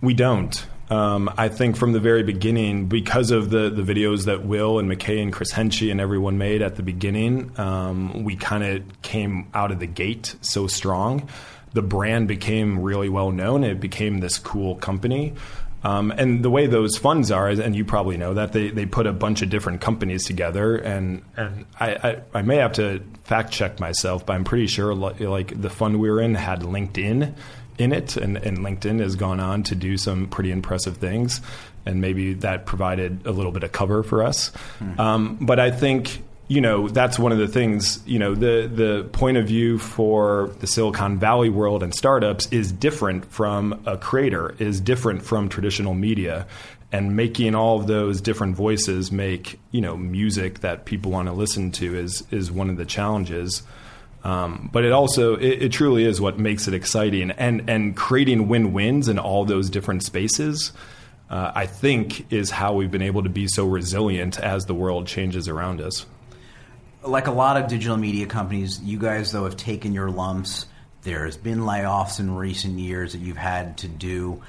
We 0.00 0.14
don't. 0.14 0.66
Um, 0.90 1.32
I 1.38 1.48
think 1.48 1.76
from 1.76 1.92
the 1.92 2.00
very 2.00 2.24
beginning, 2.24 2.86
because 2.86 3.30
of 3.30 3.50
the, 3.50 3.70
the 3.70 3.82
videos 3.82 4.24
that 4.24 4.44
Will 4.44 4.80
and 4.80 4.90
McKay 4.90 5.22
and 5.22 5.32
Chris 5.32 5.52
Henchy 5.52 5.90
and 5.92 6.00
everyone 6.00 6.36
made 6.36 6.62
at 6.62 6.74
the 6.74 6.82
beginning, 6.82 7.52
um, 7.58 8.24
we 8.24 8.34
kind 8.34 8.64
of 8.64 9.02
came 9.02 9.48
out 9.54 9.70
of 9.70 9.78
the 9.78 9.86
gate 9.86 10.34
so 10.40 10.66
strong. 10.66 11.28
The 11.74 11.82
brand 11.82 12.26
became 12.26 12.80
really 12.80 13.08
well 13.08 13.30
known. 13.30 13.62
It 13.62 13.78
became 13.78 14.18
this 14.18 14.38
cool 14.38 14.74
company. 14.74 15.34
Um, 15.82 16.10
and 16.10 16.44
the 16.44 16.50
way 16.50 16.66
those 16.66 16.96
funds 16.96 17.30
are, 17.30 17.48
and 17.48 17.74
you 17.74 17.84
probably 17.84 18.16
know 18.16 18.34
that 18.34 18.52
they, 18.52 18.68
they 18.68 18.84
put 18.84 19.06
a 19.06 19.12
bunch 19.12 19.40
of 19.40 19.48
different 19.48 19.80
companies 19.80 20.26
together, 20.26 20.76
and 20.76 21.22
and 21.38 21.64
I, 21.78 21.94
I, 21.94 22.20
I 22.34 22.42
may 22.42 22.56
have 22.56 22.74
to 22.74 23.02
fact 23.24 23.50
check 23.50 23.80
myself, 23.80 24.26
but 24.26 24.34
I'm 24.34 24.44
pretty 24.44 24.66
sure 24.66 24.94
like 24.94 25.58
the 25.58 25.70
fund 25.70 25.98
we 25.98 26.10
were 26.10 26.20
in 26.20 26.34
had 26.34 26.60
LinkedIn 26.60 27.34
in 27.80 27.92
it, 27.92 28.16
and, 28.16 28.36
and 28.36 28.58
LinkedIn 28.58 29.00
has 29.00 29.16
gone 29.16 29.40
on 29.40 29.62
to 29.64 29.74
do 29.74 29.96
some 29.96 30.28
pretty 30.28 30.52
impressive 30.52 30.98
things, 30.98 31.40
and 31.86 32.00
maybe 32.00 32.34
that 32.34 32.66
provided 32.66 33.26
a 33.26 33.32
little 33.32 33.52
bit 33.52 33.62
of 33.62 33.72
cover 33.72 34.02
for 34.02 34.22
us. 34.22 34.50
Mm-hmm. 34.78 35.00
Um, 35.00 35.38
but 35.40 35.58
I 35.58 35.70
think 35.70 36.22
you 36.46 36.60
know 36.60 36.88
that's 36.88 37.18
one 37.18 37.32
of 37.32 37.38
the 37.38 37.48
things 37.48 38.00
you 38.06 38.18
know 38.18 38.34
the 38.34 38.68
the 38.72 39.08
point 39.12 39.36
of 39.36 39.46
view 39.46 39.78
for 39.78 40.50
the 40.58 40.66
Silicon 40.66 41.18
Valley 41.18 41.48
world 41.48 41.82
and 41.82 41.94
startups 41.94 42.48
is 42.52 42.70
different 42.72 43.24
from 43.24 43.80
a 43.86 43.96
creator 43.96 44.54
is 44.58 44.80
different 44.80 45.22
from 45.22 45.48
traditional 45.48 45.94
media 45.94 46.46
and 46.92 47.14
making 47.14 47.54
all 47.54 47.78
of 47.78 47.86
those 47.86 48.20
different 48.20 48.56
voices 48.56 49.12
make 49.12 49.60
you 49.70 49.80
know 49.80 49.96
music 49.96 50.58
that 50.60 50.84
people 50.84 51.12
want 51.12 51.28
to 51.28 51.32
listen 51.32 51.70
to 51.70 51.96
is 51.96 52.24
is 52.32 52.50
one 52.50 52.68
of 52.68 52.76
the 52.76 52.84
challenges 52.84 53.62
um, 54.22 54.68
but 54.72 54.84
it 54.84 54.92
also 54.92 55.34
it, 55.36 55.62
it, 55.62 55.72
truly 55.72 56.04
is 56.04 56.20
what 56.20 56.38
makes 56.38 56.68
it 56.68 56.74
exciting 56.74 57.30
and 57.30 57.70
and 57.70 57.96
creating 57.96 58.48
win 58.48 58.72
wins 58.72 59.08
in 59.08 59.18
all 59.18 59.44
those 59.44 59.70
different 59.70 60.02
spaces. 60.02 60.72
Uh, 61.30 61.52
I 61.54 61.66
think 61.66 62.30
is 62.32 62.50
how 62.50 62.74
we've 62.74 62.90
been 62.90 63.02
able 63.02 63.22
to 63.22 63.28
be 63.28 63.46
so 63.46 63.64
resilient 63.64 64.38
as 64.38 64.66
the 64.66 64.74
world 64.74 65.06
changes 65.06 65.48
around 65.48 65.80
us. 65.80 66.04
Like 67.02 67.28
a 67.28 67.32
lot 67.32 67.56
of 67.56 67.68
digital 67.68 67.96
media 67.96 68.26
companies, 68.26 68.80
you 68.80 68.98
guys 68.98 69.32
though 69.32 69.44
have 69.44 69.56
taken 69.56 69.94
your 69.94 70.10
lumps. 70.10 70.66
There's 71.02 71.36
been 71.36 71.60
layoffs 71.60 72.20
in 72.20 72.34
recent 72.34 72.78
years 72.78 73.12
that 73.12 73.20
you've 73.20 73.38
had 73.38 73.78
to 73.78 73.88
do. 73.88 74.42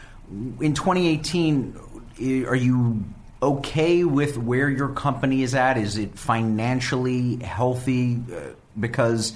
In 0.60 0.74
2018, 0.74 2.46
are 2.46 2.56
you 2.56 3.06
okay 3.42 4.04
with 4.04 4.38
where 4.38 4.70
your 4.70 4.90
company 4.90 5.44
is 5.44 5.56
at? 5.56 5.78
Is 5.78 5.98
it 5.98 6.18
financially 6.18 7.38
healthy? 7.38 8.20
Uh, 8.34 8.54
because 8.80 9.34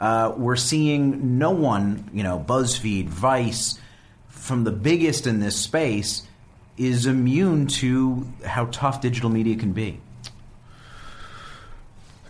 uh, 0.00 0.32
we're 0.36 0.56
seeing 0.56 1.38
no 1.38 1.50
one, 1.50 2.08
you 2.12 2.22
know, 2.22 2.38
BuzzFeed, 2.38 3.06
Vice, 3.06 3.78
from 4.28 4.64
the 4.64 4.72
biggest 4.72 5.26
in 5.26 5.40
this 5.40 5.56
space, 5.56 6.22
is 6.76 7.06
immune 7.06 7.66
to 7.66 8.26
how 8.44 8.66
tough 8.66 9.00
digital 9.00 9.30
media 9.30 9.56
can 9.56 9.72
be. 9.72 10.00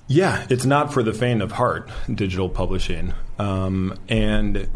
Yeah, 0.06 0.46
it's 0.48 0.64
not 0.64 0.92
for 0.94 1.02
the 1.02 1.12
faint 1.12 1.42
of 1.42 1.52
heart, 1.52 1.90
digital 2.12 2.48
publishing. 2.48 3.12
Um, 3.38 3.98
and 4.08 4.66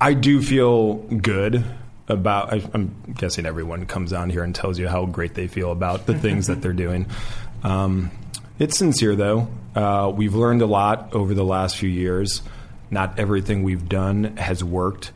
I 0.00 0.14
do 0.14 0.42
feel 0.42 0.94
good 0.94 1.64
about, 2.08 2.52
I, 2.52 2.56
am 2.74 3.14
guessing 3.16 3.46
everyone 3.46 3.86
comes 3.86 4.12
on 4.12 4.30
here 4.30 4.42
and 4.42 4.52
tells 4.52 4.80
you 4.80 4.88
how 4.88 5.06
great 5.06 5.34
they 5.34 5.46
feel 5.46 5.70
about 5.70 6.06
the 6.06 6.14
things 6.18 6.48
that 6.48 6.60
they're 6.60 6.72
doing. 6.72 7.06
Um, 7.64 8.12
it's 8.60 8.78
sincere, 8.78 9.16
though. 9.16 9.48
Uh, 9.76 10.10
we've 10.14 10.34
learned 10.34 10.62
a 10.62 10.66
lot 10.66 11.14
over 11.14 11.34
the 11.34 11.44
last 11.44 11.76
few 11.76 11.90
years. 11.90 12.42
Not 12.90 13.18
everything 13.18 13.62
we've 13.62 13.88
done 13.88 14.36
has 14.36 14.64
worked, 14.64 15.12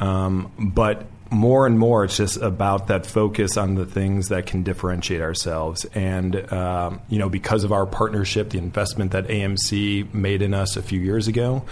um, 0.00 0.50
but 0.58 1.06
more 1.30 1.64
and 1.64 1.78
more, 1.78 2.04
it's 2.04 2.16
just 2.16 2.38
about 2.38 2.88
that 2.88 3.06
focus 3.06 3.56
on 3.56 3.76
the 3.76 3.86
things 3.86 4.30
that 4.30 4.46
can 4.46 4.64
differentiate 4.64 5.20
ourselves. 5.20 5.84
And 5.94 6.52
um, 6.52 7.00
you 7.08 7.18
know, 7.18 7.28
because 7.28 7.62
of 7.62 7.72
our 7.72 7.86
partnership, 7.86 8.50
the 8.50 8.58
investment 8.58 9.12
that 9.12 9.28
AMC 9.28 10.12
made 10.12 10.42
in 10.42 10.54
us 10.54 10.76
a 10.76 10.82
few 10.82 11.00
years 11.00 11.28
ago, 11.28 11.64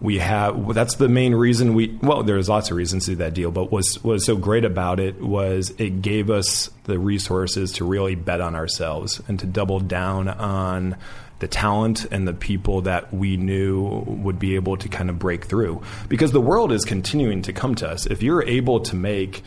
we 0.00 0.18
have 0.18 0.72
that's 0.74 0.94
the 0.94 1.08
main 1.08 1.34
reason 1.34 1.74
we 1.74 1.98
well 2.00 2.22
there's 2.22 2.48
lots 2.48 2.70
of 2.70 2.76
reasons 2.76 3.04
to 3.04 3.16
that 3.16 3.34
deal 3.34 3.50
but 3.50 3.70
was 3.70 4.02
was 4.02 4.24
so 4.24 4.34
great 4.34 4.64
about 4.64 4.98
it 4.98 5.20
was 5.20 5.74
it 5.76 6.00
gave 6.00 6.30
us 6.30 6.70
the 6.84 6.98
resources 6.98 7.72
to 7.72 7.84
really 7.84 8.14
bet 8.14 8.40
on 8.40 8.54
ourselves 8.54 9.20
and 9.28 9.38
to 9.38 9.46
double 9.46 9.78
down 9.78 10.26
on 10.26 10.96
the 11.40 11.48
talent 11.48 12.04
and 12.10 12.28
the 12.28 12.32
people 12.32 12.82
that 12.82 13.12
we 13.12 13.36
knew 13.36 14.04
would 14.06 14.38
be 14.38 14.54
able 14.54 14.76
to 14.76 14.88
kind 14.88 15.10
of 15.10 15.18
break 15.18 15.46
through 15.46 15.82
because 16.08 16.32
the 16.32 16.40
world 16.40 16.70
is 16.70 16.84
continuing 16.84 17.42
to 17.42 17.52
come 17.52 17.74
to 17.74 17.88
us 17.88 18.06
if 18.06 18.22
you're 18.22 18.42
able 18.44 18.80
to 18.80 18.94
make 18.94 19.42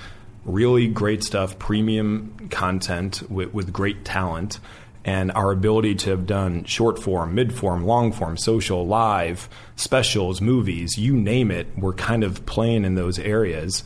really 0.46 0.88
great 0.88 1.24
stuff 1.24 1.58
premium 1.58 2.50
content 2.50 3.24
with, 3.30 3.54
with 3.54 3.72
great 3.72 4.04
talent 4.04 4.60
and 5.06 5.32
our 5.34 5.52
ability 5.52 5.96
to 5.96 6.12
have 6.12 6.26
done 6.26 6.64
short 6.64 6.98
form, 6.98 7.36
mid 7.36 7.54
form, 7.54 7.86
long 7.86 8.12
form, 8.12 8.38
social, 8.38 8.88
live, 8.88 9.50
specials, 9.76 10.42
movies, 10.42 10.98
you 10.98 11.16
name 11.16 11.52
it, 11.52 11.68
we're 11.78 11.94
kind 11.94 12.24
of 12.24 12.46
playing 12.46 12.86
in 12.86 12.96
those 12.96 13.20
areas. 13.20 13.84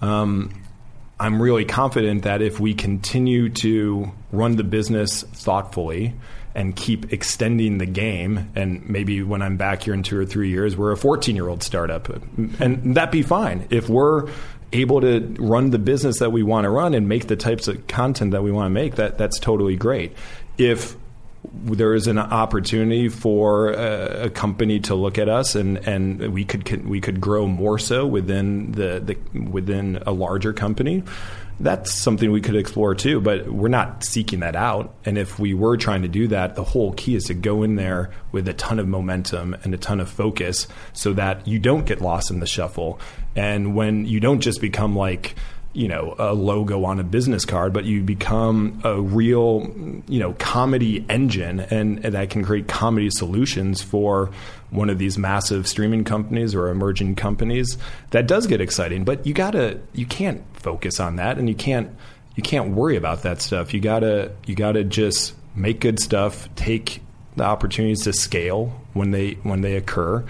Um, 0.00 0.52
I'm 1.18 1.40
really 1.40 1.64
confident 1.64 2.22
that 2.24 2.42
if 2.42 2.60
we 2.60 2.74
continue 2.74 3.48
to 3.50 4.10
run 4.32 4.56
the 4.56 4.64
business 4.64 5.22
thoughtfully 5.22 6.14
and 6.54 6.74
keep 6.74 7.12
extending 7.12 7.78
the 7.78 7.86
game, 7.86 8.50
and 8.54 8.88
maybe 8.88 9.22
when 9.22 9.42
I'm 9.42 9.56
back 9.56 9.84
here 9.84 9.94
in 9.94 10.02
two 10.02 10.18
or 10.18 10.26
three 10.26 10.50
years, 10.50 10.76
we're 10.76 10.92
a 10.92 10.96
14 10.96 11.36
year 11.36 11.48
old 11.48 11.62
startup, 11.62 12.08
and 12.08 12.96
that'd 12.96 13.12
be 13.12 13.22
fine. 13.22 13.66
If 13.70 13.88
we're 13.88 14.28
able 14.72 15.00
to 15.00 15.20
run 15.38 15.70
the 15.70 15.78
business 15.78 16.18
that 16.20 16.30
we 16.30 16.42
want 16.42 16.64
to 16.64 16.70
run 16.70 16.94
and 16.94 17.08
make 17.08 17.26
the 17.26 17.36
types 17.36 17.68
of 17.68 17.86
content 17.86 18.32
that 18.32 18.42
we 18.42 18.52
want 18.52 18.66
to 18.66 18.70
make, 18.70 18.96
that 18.96 19.18
that's 19.18 19.38
totally 19.38 19.76
great. 19.76 20.12
If 20.58 20.96
there 21.52 21.94
is 21.94 22.06
an 22.06 22.18
opportunity 22.18 23.08
for 23.08 23.70
a, 23.70 24.26
a, 24.26 24.30
company 24.30 24.80
to 24.80 24.94
look 24.94 25.18
at 25.18 25.28
us 25.28 25.54
and, 25.54 25.78
and 25.78 26.32
we 26.32 26.44
could 26.44 26.86
we 26.86 27.00
could 27.00 27.20
grow 27.20 27.46
more 27.46 27.78
so 27.78 28.06
within 28.06 28.72
the, 28.72 29.00
the 29.00 29.40
within 29.40 30.02
a 30.06 30.12
larger 30.12 30.52
company. 30.52 31.02
That's 31.58 31.92
something 31.92 32.30
we 32.30 32.40
could 32.40 32.56
explore 32.56 32.94
too 32.94 33.20
but 33.20 33.48
we're 33.48 33.68
not 33.68 34.04
seeking 34.04 34.40
that 34.40 34.54
out. 34.54 34.94
And 35.04 35.16
if 35.16 35.38
we 35.38 35.54
were 35.54 35.76
trying 35.76 36.02
to 36.02 36.08
do 36.08 36.28
that 36.28 36.56
the 36.56 36.64
whole 36.64 36.92
key 36.92 37.14
is 37.14 37.24
to 37.24 37.34
go 37.34 37.62
in 37.62 37.76
there 37.76 38.10
with 38.32 38.46
a 38.46 38.54
ton 38.54 38.78
of 38.78 38.86
momentum 38.86 39.56
and 39.64 39.72
a 39.72 39.78
ton 39.78 40.00
of 40.00 40.10
focus 40.10 40.68
so 40.92 41.14
that 41.14 41.48
you 41.48 41.58
don't 41.58 41.86
get 41.86 42.02
lost 42.02 42.30
in 42.30 42.40
the 42.40 42.46
shuffle. 42.46 43.00
And 43.34 43.74
when 43.74 44.04
you 44.04 44.20
don't 44.20 44.40
just 44.40 44.60
become 44.60 44.94
like 44.94 45.36
you 45.72 45.86
know 45.86 46.16
a 46.18 46.34
logo 46.34 46.84
on 46.84 46.98
a 46.98 47.04
business 47.04 47.44
card, 47.44 47.72
but 47.72 47.84
you 47.84 48.02
become 48.02 48.80
a 48.84 49.00
real 49.00 49.72
you 50.08 50.18
know 50.18 50.32
comedy 50.34 51.04
engine, 51.08 51.60
and, 51.60 52.04
and, 52.04 52.14
that 52.14 52.30
can 52.30 52.44
create 52.44 52.66
comedy 52.66 53.08
solutions 53.10 53.80
for 53.80 54.30
one 54.70 54.90
of 54.90 54.98
these 54.98 55.16
massive 55.16 55.68
streaming 55.68 56.04
companies 56.04 56.54
or 56.54 56.68
emerging 56.68 57.14
companies. 57.14 57.78
That 58.10 58.26
does 58.26 58.46
get 58.46 58.60
exciting, 58.60 59.04
but 59.04 59.26
you 59.26 59.32
gotta 59.32 59.80
you 59.92 60.06
can't 60.06 60.42
focus 60.54 60.98
on 60.98 61.16
that, 61.16 61.38
and 61.38 61.48
you 61.48 61.54
can't 61.54 61.90
you 62.34 62.42
can't 62.42 62.70
worry 62.74 62.96
about 62.96 63.22
that 63.22 63.40
stuff. 63.40 63.72
You 63.72 63.80
gotta 63.80 64.32
you 64.46 64.56
gotta 64.56 64.82
just 64.82 65.34
make 65.54 65.80
good 65.80 66.00
stuff, 66.00 66.52
take 66.56 67.00
the 67.36 67.44
opportunities 67.44 68.02
to 68.04 68.12
scale 68.12 68.80
when 68.92 69.12
they 69.12 69.32
when 69.44 69.60
they 69.60 69.76
occur, 69.76 70.24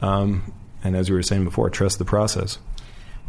um, 0.00 0.54
and 0.82 0.96
as 0.96 1.10
we 1.10 1.16
were 1.16 1.22
saying 1.22 1.44
before, 1.44 1.68
trust 1.68 1.98
the 1.98 2.04
process. 2.06 2.58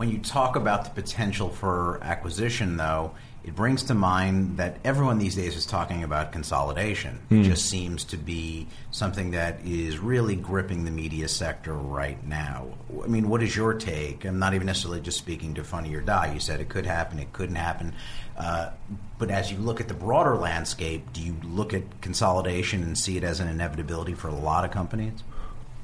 When 0.02 0.10
you 0.10 0.18
talk 0.18 0.56
about 0.56 0.84
the 0.84 0.90
potential 0.90 1.50
for 1.50 2.00
acquisition, 2.02 2.76
though, 2.76 3.12
it 3.44 3.56
brings 3.56 3.84
to 3.84 3.94
mind 3.94 4.58
that 4.58 4.78
everyone 4.84 5.20
these 5.20 5.36
days 5.36 5.56
is 5.56 5.68
talking 5.68 6.04
about 6.04 6.32
consolidation. 6.32 7.20
Mm. 7.30 7.42
It 7.42 7.44
hmm. 7.44 7.52
just 7.52 7.68
seems 7.68 8.04
to 8.06 8.18
be 8.18 8.66
something 8.90 9.30
that 9.30 9.60
is 9.64 10.00
really 10.00 10.36
gripping 10.36 10.86
the 10.86 10.90
media 10.90 11.28
sector 11.28 11.76
right 11.76 12.18
now. 12.26 12.66
I 13.04 13.06
mean, 13.06 13.30
what 13.30 13.44
is 13.44 13.56
your 13.56 13.76
take? 13.76 14.26
I'm 14.26 14.40
not 14.40 14.56
even 14.56 14.66
necessarily 14.66 15.02
just 15.02 15.20
speaking 15.20 15.54
to 15.54 15.64
Funny 15.64 15.94
or 15.94 16.02
Die. 16.02 16.34
You 16.34 16.40
said 16.40 16.62
it 16.62 16.70
could 16.70 16.88
happen, 16.88 17.20
it 17.20 17.32
couldn't 17.32 17.58
happen. 17.58 17.94
Uh, 18.36 18.72
but 19.20 19.30
as 19.30 19.52
you 19.52 19.60
look 19.60 19.80
at 19.80 19.88
the 19.88 19.94
broader 19.94 20.36
landscape, 20.36 21.14
do 21.14 21.22
you 21.22 21.36
look 21.44 21.76
at 21.76 22.02
consolidation 22.02 22.82
and 22.82 22.98
see 22.98 23.18
it 23.18 23.24
as 23.24 23.40
an 23.40 23.48
inevitability 23.48 24.16
for 24.16 24.30
a 24.30 24.34
lot 24.34 24.66
of 24.66 24.72
companies? 24.72 25.22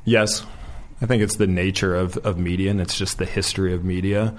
Yes, 0.05 0.43
I 1.01 1.05
think 1.05 1.21
it's 1.21 1.35
the 1.35 1.47
nature 1.47 1.95
of, 1.95 2.17
of 2.17 2.37
media, 2.37 2.71
and 2.71 2.81
it's 2.81 2.97
just 2.97 3.17
the 3.17 3.25
history 3.25 3.73
of 3.73 3.83
media. 3.83 4.33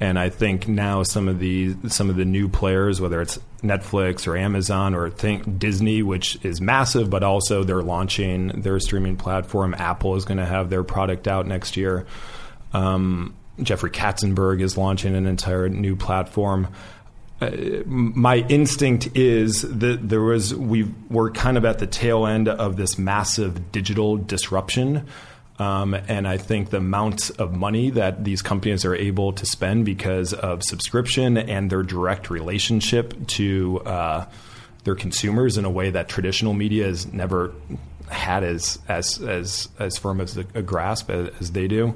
And 0.00 0.18
I 0.18 0.28
think 0.28 0.66
now 0.66 1.02
some 1.04 1.28
of 1.28 1.38
the 1.38 1.76
some 1.88 2.10
of 2.10 2.16
the 2.16 2.24
new 2.24 2.48
players, 2.48 3.00
whether 3.00 3.20
it's 3.20 3.38
Netflix 3.62 4.26
or 4.26 4.36
Amazon 4.36 4.94
or 4.94 5.08
think 5.08 5.58
Disney, 5.58 6.02
which 6.02 6.44
is 6.44 6.60
massive, 6.60 7.10
but 7.10 7.22
also 7.22 7.62
they're 7.62 7.82
launching 7.82 8.48
their 8.60 8.78
streaming 8.80 9.16
platform. 9.16 9.74
Apple 9.74 10.16
is 10.16 10.24
going 10.24 10.38
to 10.38 10.46
have 10.46 10.68
their 10.68 10.82
product 10.82 11.28
out 11.28 11.46
next 11.46 11.76
year. 11.76 12.06
Um, 12.72 13.34
Jeffrey 13.62 13.90
Katzenberg 13.90 14.60
is 14.60 14.76
launching 14.76 15.14
an 15.14 15.26
entire 15.26 15.68
new 15.68 15.94
platform. 15.94 16.68
Uh, 17.40 17.50
my 17.86 18.38
instinct 18.48 19.16
is 19.16 19.62
that 19.62 20.08
there 20.08 20.22
was 20.22 20.54
we 20.54 20.88
were 21.08 21.30
kind 21.30 21.56
of 21.56 21.64
at 21.64 21.78
the 21.78 21.86
tail 21.86 22.26
end 22.26 22.48
of 22.48 22.76
this 22.76 22.98
massive 22.98 23.70
digital 23.70 24.16
disruption 24.16 25.06
um, 25.58 25.94
and 25.94 26.26
I 26.26 26.36
think 26.36 26.70
the 26.70 26.78
amount 26.78 27.30
of 27.38 27.52
money 27.52 27.90
that 27.90 28.24
these 28.24 28.42
companies 28.42 28.84
are 28.84 28.94
able 28.94 29.32
to 29.34 29.46
spend 29.46 29.84
because 29.84 30.32
of 30.32 30.62
subscription 30.64 31.38
and 31.38 31.70
their 31.70 31.82
direct 31.82 32.28
relationship 32.28 33.14
to 33.28 33.80
uh, 33.86 34.26
their 34.82 34.96
consumers 34.96 35.56
in 35.56 35.64
a 35.64 35.70
way 35.70 35.90
that 35.90 36.08
traditional 36.08 36.54
media 36.54 36.86
has 36.86 37.12
never 37.12 37.52
had 38.10 38.44
as 38.44 38.78
as 38.88 39.20
as 39.22 39.68
as 39.78 39.96
firm 39.96 40.20
as 40.20 40.36
a, 40.36 40.44
a 40.54 40.62
grasp 40.62 41.10
as, 41.10 41.30
as 41.40 41.52
they 41.52 41.68
do. 41.68 41.94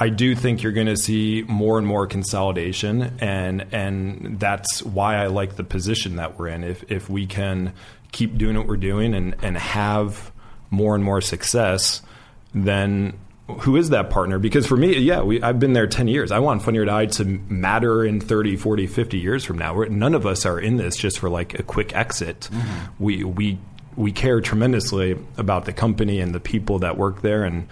I 0.00 0.10
do 0.10 0.36
think 0.36 0.62
you're 0.62 0.72
going 0.72 0.86
to 0.86 0.96
see 0.96 1.44
more 1.48 1.76
and 1.78 1.86
more 1.86 2.06
consolidation, 2.06 3.16
and 3.20 3.66
and 3.72 4.38
that's 4.38 4.82
why 4.82 5.16
I 5.16 5.26
like 5.26 5.56
the 5.56 5.64
position 5.64 6.16
that 6.16 6.38
we're 6.38 6.48
in. 6.48 6.64
If 6.64 6.90
if 6.90 7.08
we 7.08 7.26
can 7.26 7.72
keep 8.12 8.38
doing 8.38 8.56
what 8.56 8.66
we're 8.66 8.76
doing 8.76 9.14
and 9.14 9.36
and 9.42 9.56
have 9.56 10.32
more 10.70 10.94
and 10.94 11.02
more 11.02 11.20
success, 11.20 12.02
then 12.64 13.18
who 13.60 13.76
is 13.76 13.90
that 13.90 14.10
partner? 14.10 14.38
Because 14.38 14.66
for 14.66 14.76
me, 14.76 14.98
yeah, 14.98 15.22
we, 15.22 15.42
I've 15.42 15.58
been 15.58 15.72
there 15.72 15.86
10 15.86 16.08
years. 16.08 16.30
I 16.30 16.38
want 16.38 16.62
Funny 16.62 16.78
or 16.78 16.84
Die 16.84 17.06
to 17.06 17.24
matter 17.24 18.04
in 18.04 18.20
30, 18.20 18.56
40, 18.56 18.86
50 18.86 19.18
years 19.18 19.44
from 19.44 19.58
now. 19.58 19.74
We're, 19.74 19.88
none 19.88 20.14
of 20.14 20.26
us 20.26 20.44
are 20.44 20.60
in 20.60 20.76
this 20.76 20.96
just 20.96 21.18
for 21.18 21.30
like 21.30 21.58
a 21.58 21.62
quick 21.62 21.94
exit. 21.94 22.48
Mm-hmm. 22.52 23.02
We, 23.02 23.24
we, 23.24 23.58
we 23.96 24.12
care 24.12 24.40
tremendously 24.40 25.18
about 25.38 25.64
the 25.64 25.72
company 25.72 26.20
and 26.20 26.34
the 26.34 26.40
people 26.40 26.80
that 26.80 26.98
work 26.98 27.22
there. 27.22 27.44
And, 27.44 27.68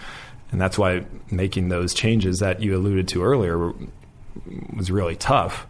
and 0.51 0.61
that's 0.61 0.79
why 0.79 1.05
making 1.31 1.69
those 1.69 1.93
changes 1.93 2.39
that 2.39 2.63
you 2.63 2.75
alluded 2.75 3.09
to 3.09 3.23
earlier 3.23 3.73
was 4.75 4.91
really 4.91 5.17
tough. 5.17 5.67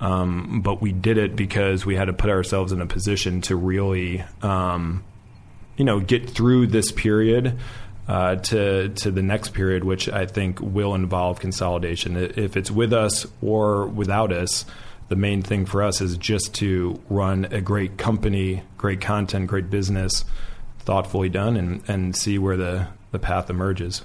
Um, 0.00 0.60
but 0.62 0.82
we 0.82 0.92
did 0.92 1.16
it 1.16 1.34
because 1.34 1.86
we 1.86 1.96
had 1.96 2.06
to 2.06 2.12
put 2.12 2.28
ourselves 2.28 2.72
in 2.72 2.82
a 2.82 2.86
position 2.86 3.40
to 3.42 3.56
really, 3.56 4.22
um, 4.42 5.02
you 5.78 5.84
know, 5.86 6.00
get 6.00 6.28
through 6.28 6.66
this 6.66 6.92
period 6.92 7.58
uh, 8.08 8.36
to 8.36 8.88
to 8.90 9.10
the 9.10 9.22
next 9.22 9.52
period, 9.52 9.84
which 9.84 10.08
I 10.08 10.26
think 10.26 10.60
will 10.60 10.94
involve 10.94 11.40
consolidation. 11.40 12.16
If 12.16 12.56
it's 12.56 12.70
with 12.70 12.92
us 12.92 13.26
or 13.42 13.86
without 13.86 14.32
us, 14.32 14.64
the 15.08 15.16
main 15.16 15.42
thing 15.42 15.66
for 15.66 15.82
us 15.82 16.00
is 16.00 16.16
just 16.16 16.54
to 16.56 17.00
run 17.08 17.46
a 17.46 17.60
great 17.60 17.96
company, 17.96 18.62
great 18.76 19.00
content, 19.00 19.46
great 19.46 19.70
business, 19.70 20.24
thoughtfully 20.80 21.28
done, 21.28 21.56
and, 21.56 21.82
and 21.88 22.16
see 22.16 22.38
where 22.38 22.56
the, 22.56 22.88
the 23.12 23.18
path 23.18 23.50
emerges. 23.50 24.02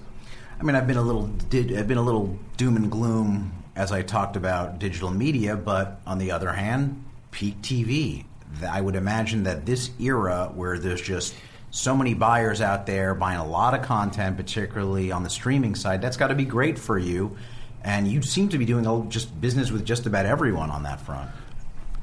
I 0.59 0.63
mean, 0.63 0.75
I've 0.75 0.85
been 0.85 0.97
a 0.97 1.01
little 1.01 1.27
did, 1.27 1.75
I've 1.75 1.87
been 1.87 1.97
a 1.97 2.03
little 2.03 2.37
doom 2.57 2.75
and 2.75 2.91
gloom 2.91 3.51
as 3.75 3.91
I 3.91 4.03
talked 4.03 4.35
about 4.35 4.77
digital 4.77 5.09
media, 5.09 5.55
but 5.55 6.01
on 6.05 6.19
the 6.19 6.31
other 6.31 6.51
hand, 6.51 7.03
peak 7.31 7.61
TV. 7.61 8.25
I 8.69 8.81
would 8.81 8.95
imagine 8.95 9.43
that 9.43 9.65
this 9.65 9.89
era 9.99 10.51
where 10.53 10.77
there's 10.77 11.01
just 11.01 11.33
so 11.71 11.95
many 11.95 12.13
buyers 12.13 12.61
out 12.61 12.85
there 12.85 13.15
buying 13.15 13.39
a 13.39 13.45
lot 13.45 13.73
of 13.73 13.81
content, 13.81 14.37
particularly 14.37 15.11
on 15.11 15.23
the 15.23 15.29
streaming 15.29 15.73
side. 15.73 16.01
That's 16.01 16.17
got 16.17 16.27
to 16.27 16.35
be 16.35 16.45
great 16.45 16.77
for 16.77 16.97
you. 16.97 17.37
And 17.83 18.07
you 18.07 18.21
seem 18.21 18.49
to 18.49 18.57
be 18.57 18.65
doing 18.65 19.09
just 19.09 19.39
business 19.41 19.71
with 19.71 19.85
just 19.85 20.05
about 20.05 20.25
everyone 20.25 20.69
on 20.69 20.83
that 20.83 21.01
front. 21.01 21.31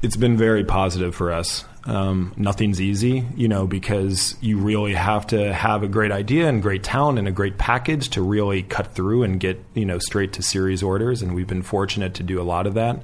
It's 0.01 0.17
been 0.17 0.37
very 0.37 0.63
positive 0.63 1.13
for 1.13 1.31
us. 1.31 1.65
Um, 1.85 2.33
nothing's 2.35 2.81
easy, 2.81 3.25
you 3.35 3.47
know, 3.47 3.67
because 3.67 4.35
you 4.41 4.57
really 4.57 4.93
have 4.93 5.27
to 5.27 5.53
have 5.53 5.83
a 5.83 5.87
great 5.87 6.11
idea 6.11 6.47
and 6.47 6.61
great 6.61 6.83
talent 6.83 7.19
and 7.19 7.27
a 7.27 7.31
great 7.31 7.57
package 7.57 8.09
to 8.11 8.21
really 8.21 8.63
cut 8.63 8.93
through 8.93 9.23
and 9.23 9.39
get, 9.39 9.63
you 9.73 9.85
know, 9.85 9.99
straight 9.99 10.33
to 10.33 10.41
series 10.41 10.83
orders. 10.83 11.21
And 11.21 11.35
we've 11.35 11.47
been 11.47 11.63
fortunate 11.63 12.15
to 12.15 12.23
do 12.23 12.41
a 12.41 12.43
lot 12.43 12.67
of 12.67 12.73
that. 12.73 13.01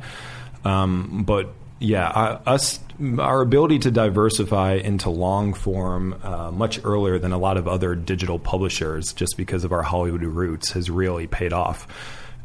Um, 0.64 1.24
but 1.26 1.54
yeah, 1.80 2.08
us 2.46 2.80
our 3.20 3.42
ability 3.42 3.80
to 3.80 3.92
diversify 3.92 4.74
into 4.74 5.10
long 5.10 5.54
form 5.54 6.16
uh, 6.24 6.52
much 6.52 6.80
earlier 6.86 7.20
than 7.20 7.34
a 7.34 7.38
lot 7.38 7.58
of 7.58 7.68
other 7.68 7.96
digital 7.96 8.40
publishers, 8.40 9.12
just 9.14 9.36
because 9.36 9.64
of 9.64 9.72
our 9.72 9.84
Hollywood 9.84 10.24
roots, 10.24 10.72
has 10.72 10.90
really 10.90 11.28
paid 11.28 11.52
off. 11.52 11.88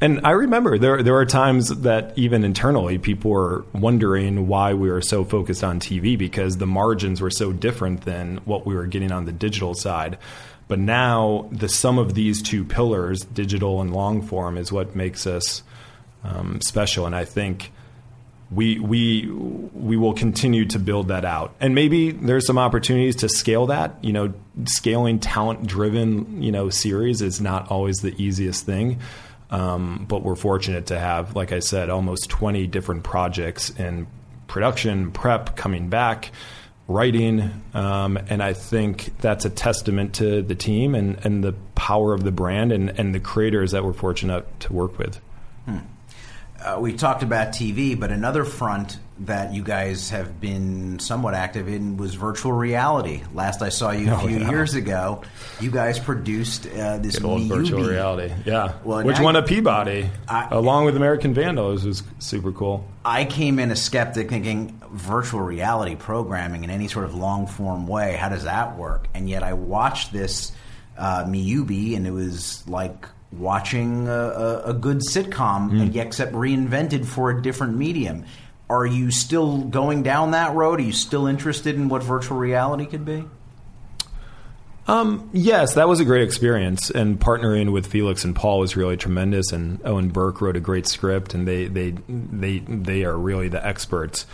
And 0.01 0.23
I 0.25 0.31
remember 0.31 0.79
there 0.79 1.03
there 1.03 1.17
are 1.17 1.27
times 1.27 1.69
that 1.69 2.15
even 2.17 2.43
internally 2.43 2.99
people 2.99 3.31
were 3.31 3.65
wondering 3.73 4.49
why 4.49 4.75
we 4.75 4.91
were 4.91 5.03
so 5.03 5.25
focused 5.25 5.63
on 5.63 5.79
TV 5.79 6.17
because 6.17 6.57
the 6.57 6.67
margins 6.67 7.21
were 7.21 7.31
so 7.31 7.53
different 7.53 8.03
than 8.03 8.39
what 8.47 8.67
we 8.67 8.75
were 8.75 8.87
getting 8.87 9.13
on 9.13 9.27
the 9.27 9.33
digital 9.33 9.75
side. 9.75 10.19
But 10.69 10.79
now 10.79 11.49
the 11.53 11.69
sum 11.69 11.99
of 11.99 12.15
these 12.15 12.43
two 12.43 12.65
pillars, 12.65 13.21
digital 13.25 13.81
and 13.81 13.93
long 13.93 14.23
form, 14.23 14.57
is 14.57 14.73
what 14.73 14.97
makes 14.97 15.27
us 15.27 15.63
um, 16.25 16.61
special. 16.63 17.07
And 17.07 17.15
I 17.15 17.25
think 17.25 17.71
we 18.51 18.79
we 18.81 19.31
we 19.31 19.97
will 19.97 20.15
continue 20.15 20.65
to 20.67 20.79
build 20.79 21.09
that 21.09 21.25
out. 21.25 21.55
And 21.61 21.75
maybe 21.75 22.11
there's 22.11 22.47
some 22.47 22.59
opportunities 22.59 23.17
to 23.17 23.29
scale 23.29 23.67
that. 23.67 24.03
You 24.03 24.13
know 24.13 24.35
scaling 24.65 25.21
talent 25.21 25.67
driven 25.67 26.43
you 26.43 26.53
know 26.53 26.69
series 26.71 27.23
is 27.23 27.41
not 27.41 27.71
always 27.71 27.99
the 27.99 28.15
easiest 28.23 28.67
thing. 28.67 28.99
Um, 29.51 30.07
but 30.09 30.23
we're 30.23 30.37
fortunate 30.37 30.87
to 30.87 30.99
have 30.99 31.35
like 31.35 31.51
i 31.51 31.59
said 31.59 31.91
almost 31.91 32.31
20 32.31 32.69
different 32.69 33.03
projects 33.03 33.71
in 33.71 34.07
production 34.47 35.11
prep 35.11 35.57
coming 35.57 35.89
back 35.89 36.31
writing. 36.87 37.63
Um, 37.75 38.17
and 38.17 38.43
i 38.43 38.53
think 38.53 39.17
that's 39.19 39.45
a 39.45 39.51
testament 39.51 40.15
to 40.17 40.43
the 40.43 40.55
team 40.55 40.95
and, 40.95 41.19
and 41.25 41.43
the 41.43 41.55
power 41.75 42.13
of 42.15 42.23
the 42.23 42.31
brand 42.31 42.71
and, 42.71 42.91
and 42.91 43.13
the 43.13 43.19
creators 43.19 43.73
that 43.73 43.85
we're 43.85 43.93
fortunate 43.93 44.47
to 44.61 44.73
work 44.73 44.99
with. 44.99 45.21
Hmm 45.65 45.79
uh, 46.63 46.79
we 46.81 46.93
talked 46.93 47.23
about 47.23 47.49
TV, 47.49 47.99
but 47.99 48.11
another 48.11 48.45
front 48.45 48.99
that 49.21 49.53
you 49.53 49.63
guys 49.63 50.11
have 50.11 50.41
been 50.41 50.99
somewhat 50.99 51.35
active 51.35 51.69
in 51.69 51.97
was 51.97 52.15
virtual 52.15 52.53
reality. 52.53 53.23
Last 53.35 53.61
I 53.61 53.69
saw 53.69 53.91
you 53.91 54.11
a 54.11 54.15
oh, 54.15 54.27
few 54.27 54.39
yeah. 54.39 54.51
years 54.51 54.75
ago, 54.75 55.23
you 55.61 55.71
guys 55.71 55.99
produced 55.99 56.67
uh, 56.67 56.99
this 56.99 57.19
Good 57.19 57.25
old 57.25 57.43
virtual 57.43 57.85
reality. 57.85 58.33
Yeah, 58.47 58.75
well, 58.83 59.05
which 59.05 59.21
won 59.21 59.37
a 59.37 59.43
Peabody 59.43 60.09
I, 60.27 60.49
along 60.51 60.87
with 60.87 60.97
American 60.97 61.35
Vandal. 61.35 61.73
It 61.73 61.85
was 61.85 62.03
super 62.19 62.53
cool. 62.53 62.89
I 63.05 63.25
came 63.25 63.59
in 63.59 63.71
a 63.71 63.77
skeptic, 63.77 64.31
thinking 64.31 64.81
virtual 64.91 65.41
reality 65.41 65.97
programming 65.97 66.65
in 66.65 66.71
any 66.71 66.89
sort 66.89 67.05
of 67.05 67.15
long 67.15 67.47
form 67.47 67.87
way. 67.87 68.17
How 68.17 68.31
does 68.31 68.45
that 68.45 68.77
work? 68.77 69.09
And 69.13 69.29
yet, 69.29 69.43
I 69.43 69.53
watched 69.53 70.13
this 70.13 70.53
uh, 70.97 71.25
Miyubi, 71.25 71.95
and 71.95 72.07
it 72.07 72.13
was 72.13 72.67
like 72.67 73.07
watching 73.33 74.09
a, 74.09 74.63
a, 74.67 74.75
good 74.75 74.99
sitcom, 74.99 75.71
mm. 75.71 75.97
except 75.97 76.33
reinvented 76.33 77.07
for 77.07 77.31
a 77.31 77.41
different 77.41 77.77
medium. 77.77 78.25
Are 78.69 78.87
you 78.87 79.11
still 79.11 79.59
going 79.59 80.03
down 80.03 80.33
that 80.33 80.55
road? 80.55 80.81
Are 80.81 80.85
you 80.85 80.93
still 80.93 81.27
interested 81.27 81.75
in 81.75 81.89
what 81.89 82.03
virtual 82.03 82.39
reality 82.39 82.87
could 82.87 83.05
be? 83.05 83.25
Um, 84.87 85.31
yes, 85.33 85.75
that 85.75 85.89
was 85.89 86.01
a 86.01 86.05
great 86.05 86.23
experience, 86.23 86.91
and 86.91 87.21
partnering 87.21 87.71
with 87.73 87.87
Felix 87.87 88.25
and 88.25 88.35
Paul 88.35 88.59
was 88.59 88.77
really 88.77 88.97
tremendous. 88.97 89.53
And 89.53 89.81
Owen 89.85 90.09
Burke 90.09 90.41
wrote 90.41 90.57
a 90.57 90.61
great 90.61 90.87
script, 90.87 91.33
and 91.33 91.47
they 91.47 91.67
they 91.69 91.91
they 92.09 92.59
they 92.59 93.05
are 93.05 93.17
really 93.17 93.49
the 93.49 93.65
experts. 93.65 94.27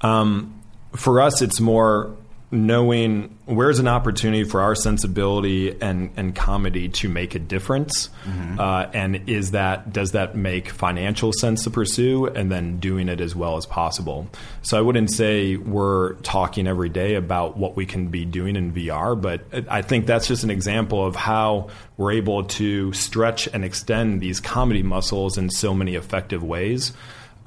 Um, 0.00 0.62
for 0.94 1.20
us, 1.20 1.42
it's 1.42 1.58
more 1.58 2.16
knowing 2.50 3.36
where's 3.44 3.78
an 3.78 3.86
opportunity 3.86 4.42
for 4.42 4.62
our 4.62 4.74
sensibility 4.74 5.76
and, 5.82 6.10
and 6.16 6.34
comedy 6.34 6.88
to 6.88 7.06
make 7.06 7.34
a 7.34 7.38
difference 7.38 8.08
mm-hmm. 8.24 8.58
uh, 8.58 8.86
and 8.94 9.28
is 9.28 9.50
that 9.50 9.92
does 9.92 10.12
that 10.12 10.34
make 10.34 10.70
financial 10.70 11.30
sense 11.30 11.64
to 11.64 11.70
pursue 11.70 12.26
and 12.26 12.50
then 12.50 12.80
doing 12.80 13.10
it 13.10 13.20
as 13.20 13.36
well 13.36 13.58
as 13.58 13.66
possible 13.66 14.26
so 14.62 14.78
i 14.78 14.80
wouldn't 14.80 15.12
say 15.12 15.56
we're 15.56 16.14
talking 16.14 16.66
every 16.66 16.88
day 16.88 17.16
about 17.16 17.58
what 17.58 17.76
we 17.76 17.84
can 17.84 18.08
be 18.08 18.24
doing 18.24 18.56
in 18.56 18.72
vr 18.72 19.20
but 19.20 19.42
i 19.68 19.82
think 19.82 20.06
that's 20.06 20.26
just 20.26 20.42
an 20.42 20.50
example 20.50 21.04
of 21.04 21.14
how 21.14 21.68
we're 21.98 22.12
able 22.12 22.44
to 22.44 22.90
stretch 22.94 23.46
and 23.48 23.62
extend 23.62 24.22
these 24.22 24.40
comedy 24.40 24.82
muscles 24.82 25.36
in 25.36 25.50
so 25.50 25.74
many 25.74 25.96
effective 25.96 26.42
ways 26.42 26.94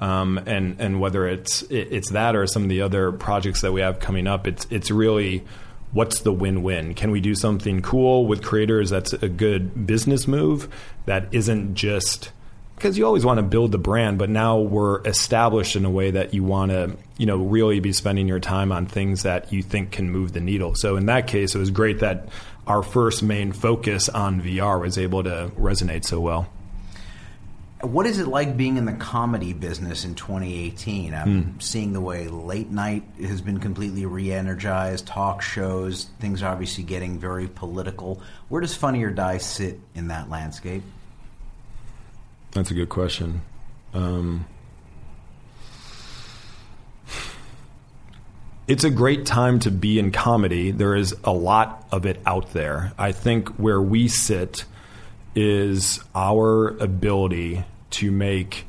um, 0.02 0.38
and 0.46 0.80
and 0.80 1.00
whether 1.00 1.28
it's 1.28 1.62
it's 1.70 2.10
that 2.10 2.34
or 2.34 2.44
some 2.48 2.64
of 2.64 2.68
the 2.68 2.82
other 2.82 3.12
projects 3.12 3.60
that 3.60 3.72
we 3.72 3.82
have 3.82 4.00
coming 4.00 4.26
up, 4.26 4.48
it's 4.48 4.66
it's 4.68 4.90
really 4.90 5.44
what's 5.92 6.20
the 6.20 6.32
win-win? 6.32 6.94
Can 6.94 7.12
we 7.12 7.20
do 7.20 7.36
something 7.36 7.82
cool 7.82 8.26
with 8.26 8.42
creators 8.42 8.90
that's 8.90 9.12
a 9.12 9.28
good 9.28 9.86
business 9.86 10.26
move 10.26 10.68
that 11.04 11.32
isn't 11.32 11.74
just 11.74 12.32
because 12.74 12.98
you 12.98 13.06
always 13.06 13.24
want 13.24 13.38
to 13.38 13.44
build 13.44 13.70
the 13.70 13.78
brand, 13.78 14.18
but 14.18 14.28
now 14.28 14.58
we're 14.58 15.06
established 15.06 15.76
in 15.76 15.84
a 15.84 15.90
way 15.90 16.10
that 16.10 16.34
you 16.34 16.42
want 16.42 16.72
to, 16.72 16.96
you 17.16 17.26
know, 17.26 17.36
really 17.36 17.78
be 17.78 17.92
spending 17.92 18.26
your 18.26 18.40
time 18.40 18.72
on 18.72 18.86
things 18.86 19.22
that 19.22 19.52
you 19.52 19.62
think 19.62 19.92
can 19.92 20.10
move 20.10 20.32
the 20.32 20.40
needle. 20.40 20.74
So 20.74 20.96
in 20.96 21.06
that 21.06 21.28
case, 21.28 21.54
it 21.54 21.58
was 21.58 21.70
great 21.70 22.00
that 22.00 22.28
our 22.66 22.82
first 22.82 23.22
main 23.22 23.52
focus 23.52 24.08
on 24.08 24.42
VR 24.42 24.80
was 24.80 24.98
able 24.98 25.22
to 25.22 25.52
resonate 25.56 26.04
so 26.04 26.18
well. 26.18 26.48
What 27.82 28.06
is 28.06 28.20
it 28.20 28.28
like 28.28 28.56
being 28.56 28.76
in 28.76 28.84
the 28.84 28.92
comedy 28.92 29.52
business 29.52 30.04
in 30.04 30.14
2018? 30.14 31.14
I'm 31.14 31.44
mm. 31.44 31.62
seeing 31.62 31.92
the 31.92 32.00
way 32.00 32.28
late 32.28 32.70
night 32.70 33.02
has 33.20 33.40
been 33.40 33.58
completely 33.58 34.06
re 34.06 34.32
energized, 34.32 35.08
talk 35.08 35.42
shows, 35.42 36.04
things 36.20 36.44
are 36.44 36.52
obviously 36.52 36.84
getting 36.84 37.18
very 37.18 37.48
political. 37.48 38.22
Where 38.48 38.60
does 38.60 38.76
Funny 38.76 39.02
or 39.02 39.10
Die 39.10 39.38
sit 39.38 39.80
in 39.96 40.08
that 40.08 40.30
landscape? 40.30 40.84
That's 42.52 42.70
a 42.70 42.74
good 42.74 42.88
question. 42.88 43.42
Um, 43.94 44.46
it's 48.68 48.84
a 48.84 48.90
great 48.90 49.26
time 49.26 49.58
to 49.58 49.72
be 49.72 49.98
in 49.98 50.12
comedy. 50.12 50.70
There 50.70 50.94
is 50.94 51.16
a 51.24 51.32
lot 51.32 51.84
of 51.90 52.06
it 52.06 52.20
out 52.26 52.52
there. 52.52 52.92
I 52.96 53.10
think 53.10 53.48
where 53.56 53.82
we 53.82 54.06
sit 54.06 54.66
is 55.34 56.00
our 56.14 56.68
ability 56.78 57.64
to 57.92 58.10
make 58.10 58.66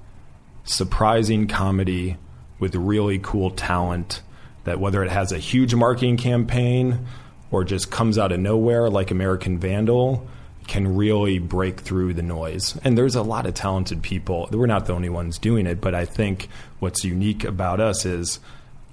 surprising 0.63 1.47
comedy 1.47 2.17
with 2.59 2.75
really 2.75 3.19
cool 3.19 3.51
talent 3.51 4.21
that 4.63 4.79
whether 4.79 5.03
it 5.03 5.11
has 5.11 5.31
a 5.31 5.37
huge 5.37 5.75
marketing 5.75 6.17
campaign 6.17 7.05
or 7.51 7.63
just 7.63 7.91
comes 7.91 8.17
out 8.17 8.31
of 8.31 8.39
nowhere 8.39 8.89
like 8.89 9.11
American 9.11 9.59
Vandal 9.59 10.27
can 10.67 10.95
really 10.95 11.39
break 11.39 11.81
through 11.81 12.13
the 12.13 12.21
noise. 12.21 12.79
And 12.83 12.97
there's 12.97 13.15
a 13.15 13.21
lot 13.21 13.45
of 13.45 13.53
talented 13.53 14.01
people. 14.01 14.47
We're 14.51 14.65
not 14.65 14.85
the 14.85 14.93
only 14.93 15.09
ones 15.09 15.37
doing 15.37 15.67
it, 15.67 15.81
but 15.81 15.93
I 15.93 16.05
think 16.05 16.47
what's 16.79 17.03
unique 17.03 17.43
about 17.43 17.79
us 17.79 18.05
is 18.05 18.39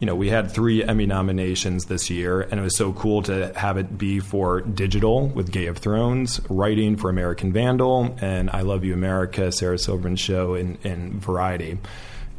you 0.00 0.06
know, 0.06 0.14
we 0.14 0.30
had 0.30 0.50
three 0.50 0.82
Emmy 0.82 1.04
nominations 1.04 1.84
this 1.84 2.08
year, 2.08 2.40
and 2.40 2.58
it 2.58 2.62
was 2.62 2.76
so 2.76 2.94
cool 2.94 3.20
to 3.24 3.52
have 3.54 3.76
it 3.76 3.98
be 3.98 4.18
for 4.18 4.62
digital 4.62 5.28
with 5.28 5.52
Gay 5.52 5.66
of 5.66 5.76
Thrones, 5.76 6.40
writing 6.48 6.96
for 6.96 7.10
American 7.10 7.52
Vandal, 7.52 8.16
and 8.22 8.48
I 8.48 8.62
Love 8.62 8.82
You 8.82 8.94
America, 8.94 9.52
Sarah 9.52 9.78
Silverman's 9.78 10.20
show 10.20 10.54
in, 10.54 10.78
in 10.84 11.20
Variety. 11.20 11.78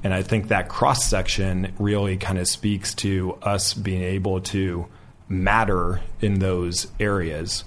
And 0.03 0.11
I 0.11 0.23
think 0.23 0.47
that 0.47 0.69
cross 0.69 1.05
section 1.05 1.71
really 1.77 2.17
kind 2.17 2.39
of 2.39 2.47
speaks 2.47 2.95
to 2.95 3.37
us 3.43 3.75
being 3.75 4.01
able 4.01 4.41
to 4.41 4.87
matter 5.29 6.01
in 6.19 6.39
those 6.39 6.87
areas. 6.99 7.63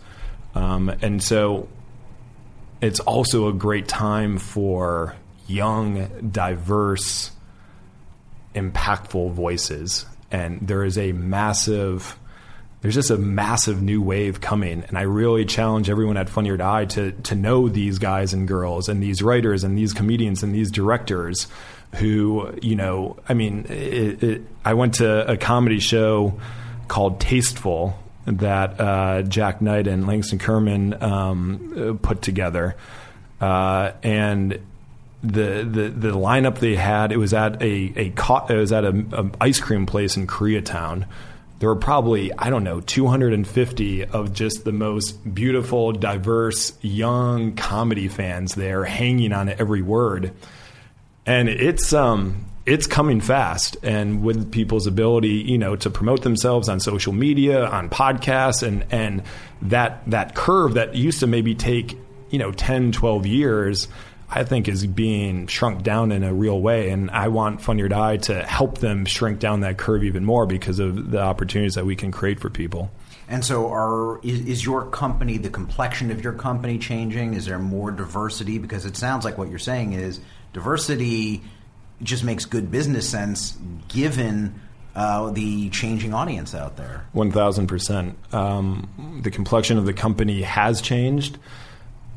Um, 0.56 0.88
and 1.02 1.22
so 1.22 1.68
it's 2.80 2.98
also 2.98 3.46
a 3.46 3.52
great 3.52 3.86
time 3.86 4.38
for 4.38 5.14
young, 5.46 6.30
diverse, 6.32 7.30
impactful 8.54 9.32
voices. 9.32 10.06
And 10.30 10.66
there 10.66 10.84
is 10.84 10.98
a 10.98 11.12
massive, 11.12 12.18
there's 12.80 12.94
just 12.94 13.10
a 13.10 13.18
massive 13.18 13.82
new 13.82 14.02
wave 14.02 14.40
coming. 14.40 14.84
And 14.88 14.98
I 14.98 15.02
really 15.02 15.44
challenge 15.44 15.88
everyone 15.88 16.16
at 16.16 16.28
Funny 16.28 16.50
or 16.50 16.56
Die 16.56 16.84
to, 16.86 17.12
to 17.12 17.34
know 17.34 17.68
these 17.68 17.98
guys 17.98 18.32
and 18.32 18.48
girls 18.48 18.88
and 18.88 19.02
these 19.02 19.22
writers 19.22 19.64
and 19.64 19.76
these 19.76 19.92
comedians 19.92 20.42
and 20.42 20.54
these 20.54 20.70
directors 20.70 21.46
who, 21.94 22.52
you 22.60 22.74
know, 22.74 23.16
I 23.28 23.34
mean, 23.34 23.66
it, 23.68 24.22
it, 24.22 24.42
I 24.64 24.74
went 24.74 24.94
to 24.94 25.30
a 25.30 25.36
comedy 25.36 25.78
show 25.78 26.40
called 26.88 27.20
Tasteful 27.20 27.98
that 28.26 28.80
uh, 28.80 29.22
Jak 29.22 29.60
Knight 29.60 29.86
and 29.86 30.06
Langston 30.06 30.38
Kerman 30.38 31.00
um, 31.02 31.98
put 32.02 32.22
together. 32.22 32.76
Uh, 33.40 33.92
and 34.02 34.58
the, 35.24 35.66
the 35.68 35.88
the 35.88 36.12
lineup 36.12 36.58
they 36.58 36.76
had. 36.76 37.10
It 37.10 37.16
was 37.16 37.32
at 37.32 37.62
a 37.62 37.92
a 37.96 38.06
it 38.08 38.56
was 38.56 38.72
at 38.72 38.84
a, 38.84 39.04
a 39.12 39.30
ice 39.40 39.58
cream 39.58 39.86
place 39.86 40.16
in 40.16 40.26
Koreatown. 40.26 41.06
There 41.58 41.68
were 41.68 41.76
probably 41.76 42.32
I 42.32 42.50
don't 42.50 42.64
know 42.64 42.80
250 42.80 44.04
of 44.04 44.32
just 44.32 44.64
the 44.64 44.72
most 44.72 45.34
beautiful, 45.34 45.92
diverse, 45.92 46.72
young 46.82 47.54
comedy 47.56 48.08
fans 48.08 48.54
there, 48.54 48.84
hanging 48.84 49.32
on 49.32 49.48
every 49.48 49.82
word, 49.82 50.32
and 51.24 51.48
it's 51.48 51.92
um 51.92 52.44
it's 52.66 52.86
coming 52.86 53.20
fast 53.20 53.76
and 53.82 54.22
with 54.22 54.50
people's 54.50 54.86
ability 54.86 55.28
you 55.28 55.58
know 55.58 55.76
to 55.76 55.90
promote 55.90 56.22
themselves 56.22 56.68
on 56.68 56.80
social 56.80 57.12
media 57.12 57.66
on 57.66 57.90
podcasts 57.90 58.62
and 58.62 58.86
and 58.90 59.22
that 59.60 60.02
that 60.06 60.34
curve 60.34 60.74
that 60.74 60.94
used 60.94 61.20
to 61.20 61.26
maybe 61.26 61.54
take 61.54 61.98
you 62.30 62.38
know 62.38 62.50
10 62.52 62.92
12 62.92 63.26
years 63.26 63.88
I 64.28 64.44
think 64.44 64.68
is 64.68 64.86
being 64.86 65.46
shrunk 65.46 65.82
down 65.82 66.12
in 66.12 66.24
a 66.24 66.32
real 66.32 66.60
way. 66.60 66.90
And 66.90 67.10
I 67.10 67.28
want 67.28 67.60
Funny 67.60 67.82
or 67.82 67.88
Die 67.88 68.16
to 68.18 68.42
help 68.42 68.78
them 68.78 69.04
shrink 69.04 69.38
down 69.38 69.60
that 69.60 69.78
curve 69.78 70.04
even 70.04 70.24
more 70.24 70.46
because 70.46 70.78
of 70.78 71.10
the 71.10 71.20
opportunities 71.20 71.74
that 71.74 71.86
we 71.86 71.96
can 71.96 72.10
create 72.10 72.40
for 72.40 72.50
people. 72.50 72.90
And 73.28 73.44
so, 73.44 73.72
are 73.72 74.20
is, 74.22 74.40
is, 74.40 74.64
your 74.64 74.84
company 74.84 75.38
the 75.38 75.48
complexion 75.48 76.10
of 76.10 76.22
your 76.22 76.34
company 76.34 76.78
changing? 76.78 77.34
Is 77.34 77.46
there 77.46 77.58
more 77.58 77.90
diversity? 77.90 78.58
Because 78.58 78.84
it 78.84 78.96
sounds 78.96 79.24
like 79.24 79.38
what 79.38 79.48
you're 79.48 79.58
saying 79.58 79.94
is 79.94 80.20
diversity 80.52 81.42
just 82.02 82.22
makes 82.22 82.44
good 82.44 82.70
business 82.70 83.08
sense 83.08 83.56
given 83.88 84.60
uh, 84.94 85.30
the 85.30 85.70
changing 85.70 86.12
audience 86.12 86.54
out 86.54 86.76
there. 86.76 87.06
One 87.12 87.32
thousand 87.32 87.66
percent. 87.66 88.18
Um, 88.32 89.20
the 89.22 89.30
complexion 89.30 89.78
of 89.78 89.86
the 89.86 89.94
company 89.94 90.42
has 90.42 90.82
changed. 90.82 91.38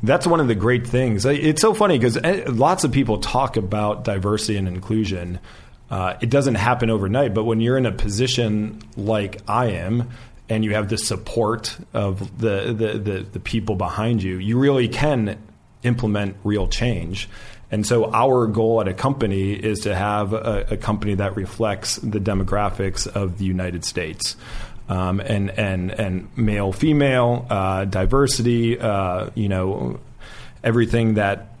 That's 0.02 0.26
one 0.26 0.40
of 0.40 0.48
the 0.48 0.54
great 0.54 0.86
things. 0.86 1.24
It's 1.24 1.60
so 1.60 1.74
funny 1.74 1.98
because 1.98 2.16
eh, 2.16 2.44
lots 2.46 2.84
of 2.84 2.92
people 2.92 3.18
talk 3.18 3.56
about 3.56 4.04
diversity 4.04 4.56
and 4.56 4.68
inclusion. 4.68 5.40
Uh, 5.90 6.14
it 6.20 6.30
doesn't 6.30 6.54
happen 6.54 6.90
overnight, 6.90 7.34
but 7.34 7.44
when 7.44 7.60
you're 7.60 7.78
in 7.78 7.86
a 7.86 7.92
position 7.92 8.80
like 8.96 9.40
I 9.48 9.70
am, 9.70 10.10
and 10.48 10.64
you 10.64 10.74
have 10.74 10.88
the 10.88 10.98
support 10.98 11.76
of 11.92 12.38
the, 12.38 12.72
the, 12.72 12.98
the, 12.98 13.22
the 13.22 13.40
people 13.40 13.74
behind 13.74 14.22
you, 14.22 14.38
you 14.38 14.58
really 14.58 14.88
can 14.88 15.38
implement 15.82 16.36
real 16.42 16.68
change. 16.68 17.28
And 17.70 17.86
so 17.86 18.10
our 18.12 18.46
goal 18.46 18.80
at 18.80 18.88
a 18.88 18.94
company 18.94 19.52
is 19.52 19.80
to 19.80 19.94
have 19.94 20.32
a, 20.32 20.68
a 20.70 20.76
company 20.76 21.14
that 21.16 21.36
reflects 21.36 21.96
the 21.96 22.18
demographics 22.18 23.06
of 23.06 23.36
the 23.38 23.44
United 23.44 23.84
States 23.84 24.36
um, 24.88 25.20
and 25.20 25.50
and 25.50 25.90
and 25.90 26.28
male 26.36 26.72
female 26.72 27.46
uh, 27.50 27.84
diversity. 27.84 28.78
Uh, 28.78 29.30
you 29.34 29.48
know, 29.48 30.00
everything 30.64 31.14
that 31.14 31.54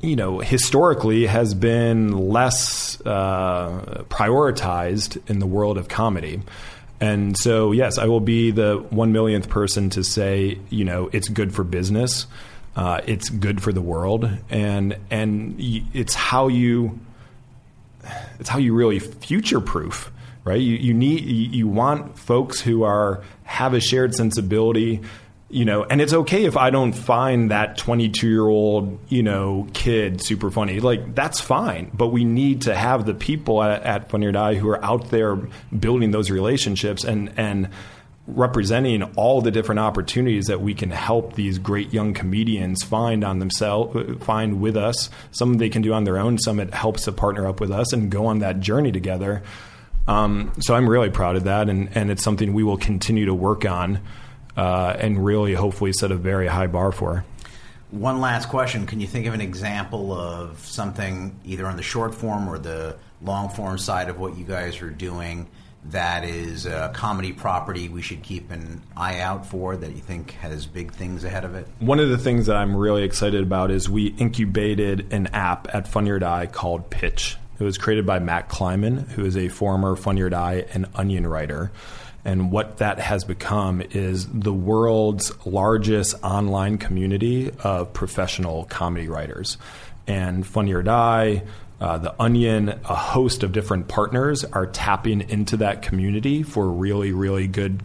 you 0.00 0.16
know 0.16 0.40
historically 0.40 1.26
has 1.26 1.54
been 1.54 2.12
less 2.12 3.00
uh, 3.02 4.04
prioritized 4.08 5.18
in 5.30 5.38
the 5.38 5.46
world 5.46 5.78
of 5.78 5.88
comedy. 5.88 6.40
And 6.98 7.36
so, 7.36 7.72
yes, 7.72 7.98
I 7.98 8.06
will 8.06 8.20
be 8.20 8.52
the 8.52 8.78
one 8.88 9.12
millionth 9.12 9.50
person 9.50 9.90
to 9.90 10.02
say, 10.02 10.58
you 10.70 10.84
know, 10.84 11.10
it's 11.12 11.28
good 11.28 11.54
for 11.54 11.62
business, 11.62 12.26
uh, 12.74 13.02
it's 13.06 13.28
good 13.28 13.62
for 13.62 13.70
the 13.70 13.82
world, 13.82 14.30
and 14.48 14.96
and 15.10 15.56
it's 15.58 16.14
how 16.14 16.48
you, 16.48 16.98
it's 18.40 18.48
how 18.48 18.58
you 18.58 18.74
really 18.74 18.98
future 18.98 19.60
proof 19.60 20.10
right? 20.46 20.60
You, 20.60 20.76
you 20.76 20.94
need 20.94 21.24
you 21.24 21.66
want 21.66 22.16
folks 22.18 22.60
who 22.60 22.84
are 22.84 23.22
have 23.42 23.74
a 23.74 23.80
shared 23.80 24.14
sensibility, 24.14 25.02
you 25.50 25.64
know, 25.64 25.82
and 25.82 26.00
it's 26.00 26.12
okay 26.12 26.44
if 26.44 26.56
I 26.56 26.70
don't 26.70 26.92
find 26.92 27.50
that 27.50 27.76
22 27.76 28.28
year 28.28 28.46
old, 28.46 28.98
you 29.08 29.24
know, 29.24 29.66
kid 29.74 30.22
super 30.24 30.50
funny. 30.52 30.78
Like 30.78 31.16
that's 31.16 31.40
fine, 31.40 31.90
but 31.92 32.08
we 32.08 32.24
need 32.24 32.62
to 32.62 32.74
have 32.76 33.06
the 33.06 33.14
people 33.14 33.60
at, 33.60 33.82
at 33.82 34.08
Funny 34.08 34.26
or 34.26 34.32
Die 34.32 34.54
who 34.54 34.68
are 34.68 34.82
out 34.84 35.10
there 35.10 35.34
building 35.36 36.12
those 36.12 36.30
relationships 36.30 37.04
and 37.04 37.32
and 37.36 37.68
representing 38.28 39.02
all 39.14 39.40
the 39.40 39.50
different 39.50 39.78
opportunities 39.78 40.46
that 40.46 40.60
we 40.60 40.74
can 40.74 40.90
help 40.90 41.34
these 41.34 41.58
great 41.58 41.92
young 41.92 42.12
comedians 42.12 42.82
find 42.82 43.22
on 43.22 43.38
themselves, 43.38 44.24
find 44.24 44.60
with 44.60 44.76
us. 44.76 45.10
Some 45.30 45.54
they 45.54 45.68
can 45.68 45.82
do 45.82 45.92
on 45.92 46.04
their 46.04 46.18
own. 46.18 46.38
Some 46.38 46.58
it 46.60 46.74
helps 46.74 47.04
to 47.04 47.12
partner 47.12 47.46
up 47.46 47.60
with 47.60 47.70
us 47.70 47.92
and 47.92 48.10
go 48.10 48.26
on 48.26 48.40
that 48.40 48.60
journey 48.60 48.90
together. 48.90 49.42
Um, 50.08 50.52
so 50.60 50.74
I'm 50.74 50.88
really 50.88 51.10
proud 51.10 51.36
of 51.36 51.44
that, 51.44 51.68
and, 51.68 51.88
and 51.96 52.10
it's 52.10 52.22
something 52.22 52.52
we 52.52 52.62
will 52.62 52.78
continue 52.78 53.26
to 53.26 53.34
work 53.34 53.64
on 53.64 54.00
uh, 54.56 54.96
and 54.98 55.24
really 55.24 55.54
hopefully 55.54 55.92
set 55.92 56.12
a 56.12 56.16
very 56.16 56.46
high 56.46 56.66
bar 56.66 56.92
for. 56.92 57.24
One 57.90 58.20
last 58.20 58.48
question. 58.48 58.86
Can 58.86 59.00
you 59.00 59.06
think 59.06 59.26
of 59.26 59.34
an 59.34 59.40
example 59.40 60.12
of 60.12 60.58
something 60.66 61.38
either 61.44 61.66
on 61.66 61.76
the 61.76 61.82
short 61.82 62.14
form 62.14 62.48
or 62.48 62.58
the 62.58 62.96
long 63.22 63.48
form 63.48 63.78
side 63.78 64.08
of 64.08 64.18
what 64.18 64.36
you 64.36 64.44
guys 64.44 64.82
are 64.82 64.90
doing 64.90 65.48
that 65.90 66.24
is 66.24 66.66
a 66.66 66.90
comedy 66.92 67.32
property 67.32 67.88
we 67.88 68.02
should 68.02 68.20
keep 68.22 68.50
an 68.50 68.82
eye 68.96 69.20
out 69.20 69.46
for 69.46 69.76
that 69.76 69.92
you 69.92 70.00
think 70.00 70.32
has 70.32 70.66
big 70.66 70.92
things 70.92 71.22
ahead 71.22 71.44
of 71.44 71.54
it? 71.54 71.68
One 71.78 72.00
of 72.00 72.08
the 72.08 72.18
things 72.18 72.46
that 72.46 72.56
I'm 72.56 72.74
really 72.74 73.04
excited 73.04 73.42
about 73.42 73.70
is 73.70 73.88
we 73.88 74.06
incubated 74.06 75.12
an 75.12 75.28
app 75.28 75.72
at 75.72 75.86
Funny 75.86 76.10
or 76.10 76.18
Die 76.18 76.46
called 76.46 76.90
Pitch. 76.90 77.36
It 77.58 77.64
was 77.64 77.78
created 77.78 78.06
by 78.06 78.18
Matt 78.18 78.48
Klinman, 78.48 79.08
who 79.10 79.24
is 79.24 79.36
a 79.36 79.48
former 79.48 79.96
Funny 79.96 80.22
or 80.22 80.30
Die 80.30 80.66
and 80.74 80.86
Onion 80.94 81.26
writer. 81.26 81.72
And 82.24 82.50
what 82.50 82.78
that 82.78 82.98
has 82.98 83.24
become 83.24 83.80
is 83.80 84.26
the 84.26 84.52
world's 84.52 85.32
largest 85.46 86.16
online 86.24 86.76
community 86.76 87.52
of 87.62 87.92
professional 87.92 88.64
comedy 88.64 89.08
writers. 89.08 89.58
And 90.06 90.46
Funny 90.46 90.72
or 90.72 90.82
Die, 90.82 91.44
uh, 91.80 91.98
the 91.98 92.20
Onion, 92.20 92.68
a 92.68 92.94
host 92.94 93.42
of 93.42 93.52
different 93.52 93.86
partners 93.88 94.44
are 94.44 94.66
tapping 94.66 95.28
into 95.28 95.58
that 95.58 95.82
community 95.82 96.42
for 96.42 96.68
really, 96.68 97.12
really 97.12 97.46
good 97.46 97.82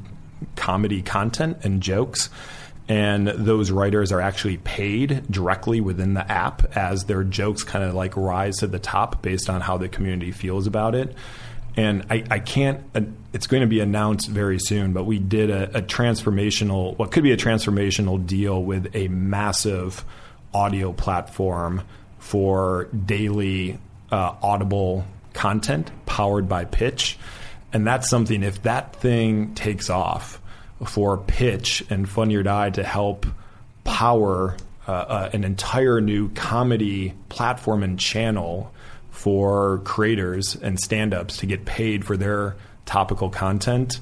comedy 0.56 1.02
content 1.02 1.58
and 1.64 1.82
jokes. 1.82 2.30
And 2.88 3.28
those 3.28 3.72
writers 3.72 4.12
are 4.12 4.20
actually 4.20 4.58
paid 4.58 5.32
directly 5.32 5.80
within 5.80 6.14
the 6.14 6.30
app 6.30 6.76
as 6.76 7.06
their 7.06 7.24
jokes 7.24 7.64
kind 7.64 7.86
of 7.86 7.94
like 7.94 8.18
rise 8.18 8.58
to 8.58 8.68
the 8.68 8.80
top 8.80 9.22
based 9.22 9.50
on 9.50 9.62
how 9.62 9.78
the 9.78 9.88
community 9.88 10.32
feels 10.32 10.68
about 10.68 10.96
it. 10.96 11.16
And 11.78 12.06
I, 12.10 12.24
I 12.30 12.40
can't, 12.40 12.84
uh, 12.94 13.02
it's 13.32 13.48
going 13.48 13.62
to 13.62 13.68
be 13.68 13.80
announced 13.80 14.28
very 14.28 14.60
soon, 14.60 14.92
but 14.92 15.06
we 15.06 15.20
did 15.20 15.50
a, 15.50 15.78
a 15.78 15.82
transformational, 15.82 16.98
what 16.98 17.12
could 17.12 17.24
be 17.24 17.32
a 17.32 17.38
transformational 17.38 18.26
deal 18.26 18.62
with 18.62 18.94
a 18.94 19.08
massive 19.08 20.04
audio 20.54 20.92
platform 20.92 21.84
for 22.20 22.90
daily 23.06 23.80
uh, 24.12 24.36
audible 24.42 25.06
content 25.34 25.92
powered 26.06 26.50
by 26.50 26.66
pitch. 26.66 27.18
And 27.72 27.88
that's 27.88 28.10
something, 28.10 28.44
if 28.44 28.64
that 28.64 28.98
thing 28.98 29.56
takes 29.56 29.90
off 29.90 30.41
for 30.86 31.18
pitch 31.18 31.84
and 31.90 32.08
Funny 32.08 32.36
or 32.36 32.44
Die 32.44 32.70
to 32.72 32.84
help 32.84 33.26
power 33.84 34.56
uh, 34.88 34.92
uh, 34.92 35.30
an 35.34 35.44
entire 35.44 36.02
new 36.02 36.30
comedy 36.30 37.14
platform 37.30 37.84
and 37.84 38.00
channel 38.00 38.74
for 39.12 39.80
creators 39.80 40.56
and 40.56 40.80
stand 40.80 41.14
ups 41.14 41.38
to 41.38 41.46
get 41.46 41.66
paid 41.66 42.06
for 42.06 42.18
their 42.18 42.56
topical 42.86 43.30
content 43.30 44.00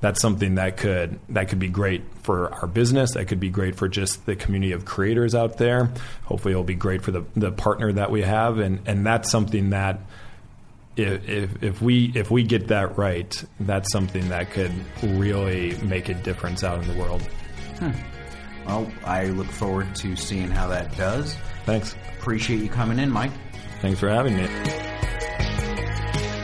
that's 0.00 0.20
something 0.20 0.56
that 0.56 0.76
could 0.76 1.18
that 1.30 1.48
could 1.48 1.58
be 1.58 1.68
great 1.68 2.02
for 2.22 2.52
our 2.54 2.66
business. 2.66 3.14
That 3.14 3.26
could 3.26 3.40
be 3.40 3.48
great 3.48 3.76
for 3.76 3.88
just 3.88 4.26
the 4.26 4.36
community 4.36 4.72
of 4.72 4.84
creators 4.84 5.34
out 5.34 5.58
there. 5.58 5.90
Hopefully, 6.24 6.52
it'll 6.52 6.64
be 6.64 6.74
great 6.74 7.02
for 7.02 7.12
the 7.12 7.24
the 7.34 7.50
partner 7.50 7.92
that 7.92 8.10
we 8.10 8.22
have, 8.22 8.58
and 8.58 8.80
and 8.86 9.06
that's 9.06 9.30
something 9.30 9.70
that. 9.70 10.00
If, 10.96 11.28
if, 11.28 11.62
if 11.62 11.82
we 11.82 12.12
if 12.14 12.30
we 12.30 12.42
get 12.42 12.68
that 12.68 12.96
right, 12.96 13.44
that's 13.60 13.92
something 13.92 14.28
that 14.30 14.50
could 14.50 14.72
really 15.02 15.76
make 15.82 16.08
a 16.08 16.14
difference 16.14 16.64
out 16.64 16.82
in 16.82 16.88
the 16.88 16.98
world. 16.98 17.22
Hmm. 17.78 17.90
Well, 18.66 18.90
I 19.04 19.26
look 19.26 19.46
forward 19.46 19.94
to 19.96 20.16
seeing 20.16 20.50
how 20.50 20.68
that 20.68 20.96
does. 20.96 21.36
Thanks. 21.64 21.94
Appreciate 22.18 22.60
you 22.60 22.68
coming 22.68 22.98
in, 22.98 23.10
Mike. 23.10 23.32
Thanks 23.80 24.00
for 24.00 24.08
having 24.08 24.36
me. 24.36 24.85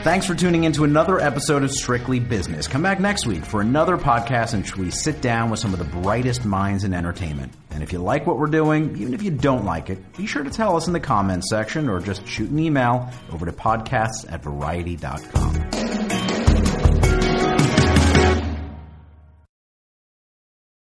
Thanks 0.03 0.27
for 0.27 0.35
tuning 0.35 0.65
in 0.65 0.73
to 0.73 0.83
another 0.83 1.21
episode 1.21 1.63
of 1.63 1.71
Strictly 1.71 2.19
Business. 2.19 2.67
Come 2.67 2.83
back 2.83 2.99
next 2.99 3.25
week 3.25 3.45
for 3.45 3.61
another 3.61 3.97
podcast 3.97 4.53
in 4.53 4.63
which 4.63 4.77
we 4.77 4.91
sit 4.91 5.21
down 5.21 5.49
with 5.49 5.61
some 5.61 5.73
of 5.73 5.79
the 5.79 5.85
brightest 5.85 6.45
minds 6.45 6.83
in 6.83 6.93
entertainment. 6.93 7.53
And 7.71 7.85
if 7.85 7.93
you 7.93 8.01
like 8.01 8.27
what 8.27 8.37
we're 8.37 8.49
doing, 8.49 8.97
even 8.99 9.15
if 9.15 9.23
you 9.23 9.31
don't 9.31 9.65
like 9.65 9.91
it, 9.91 10.17
be 10.17 10.27
sure 10.27 10.43
to 10.43 10.51
tell 10.51 10.77
us 10.77 10.89
in 10.89 10.93
the 10.93 10.99
comments 10.99 11.49
section 11.51 11.89
or 11.89 12.01
just 12.01 12.27
shoot 12.27 12.51
an 12.51 12.59
email 12.59 13.09
over 13.31 13.47
to 13.47 13.53
podcasts 13.53 14.27
at 14.29 14.43
variety.com. 14.43 15.82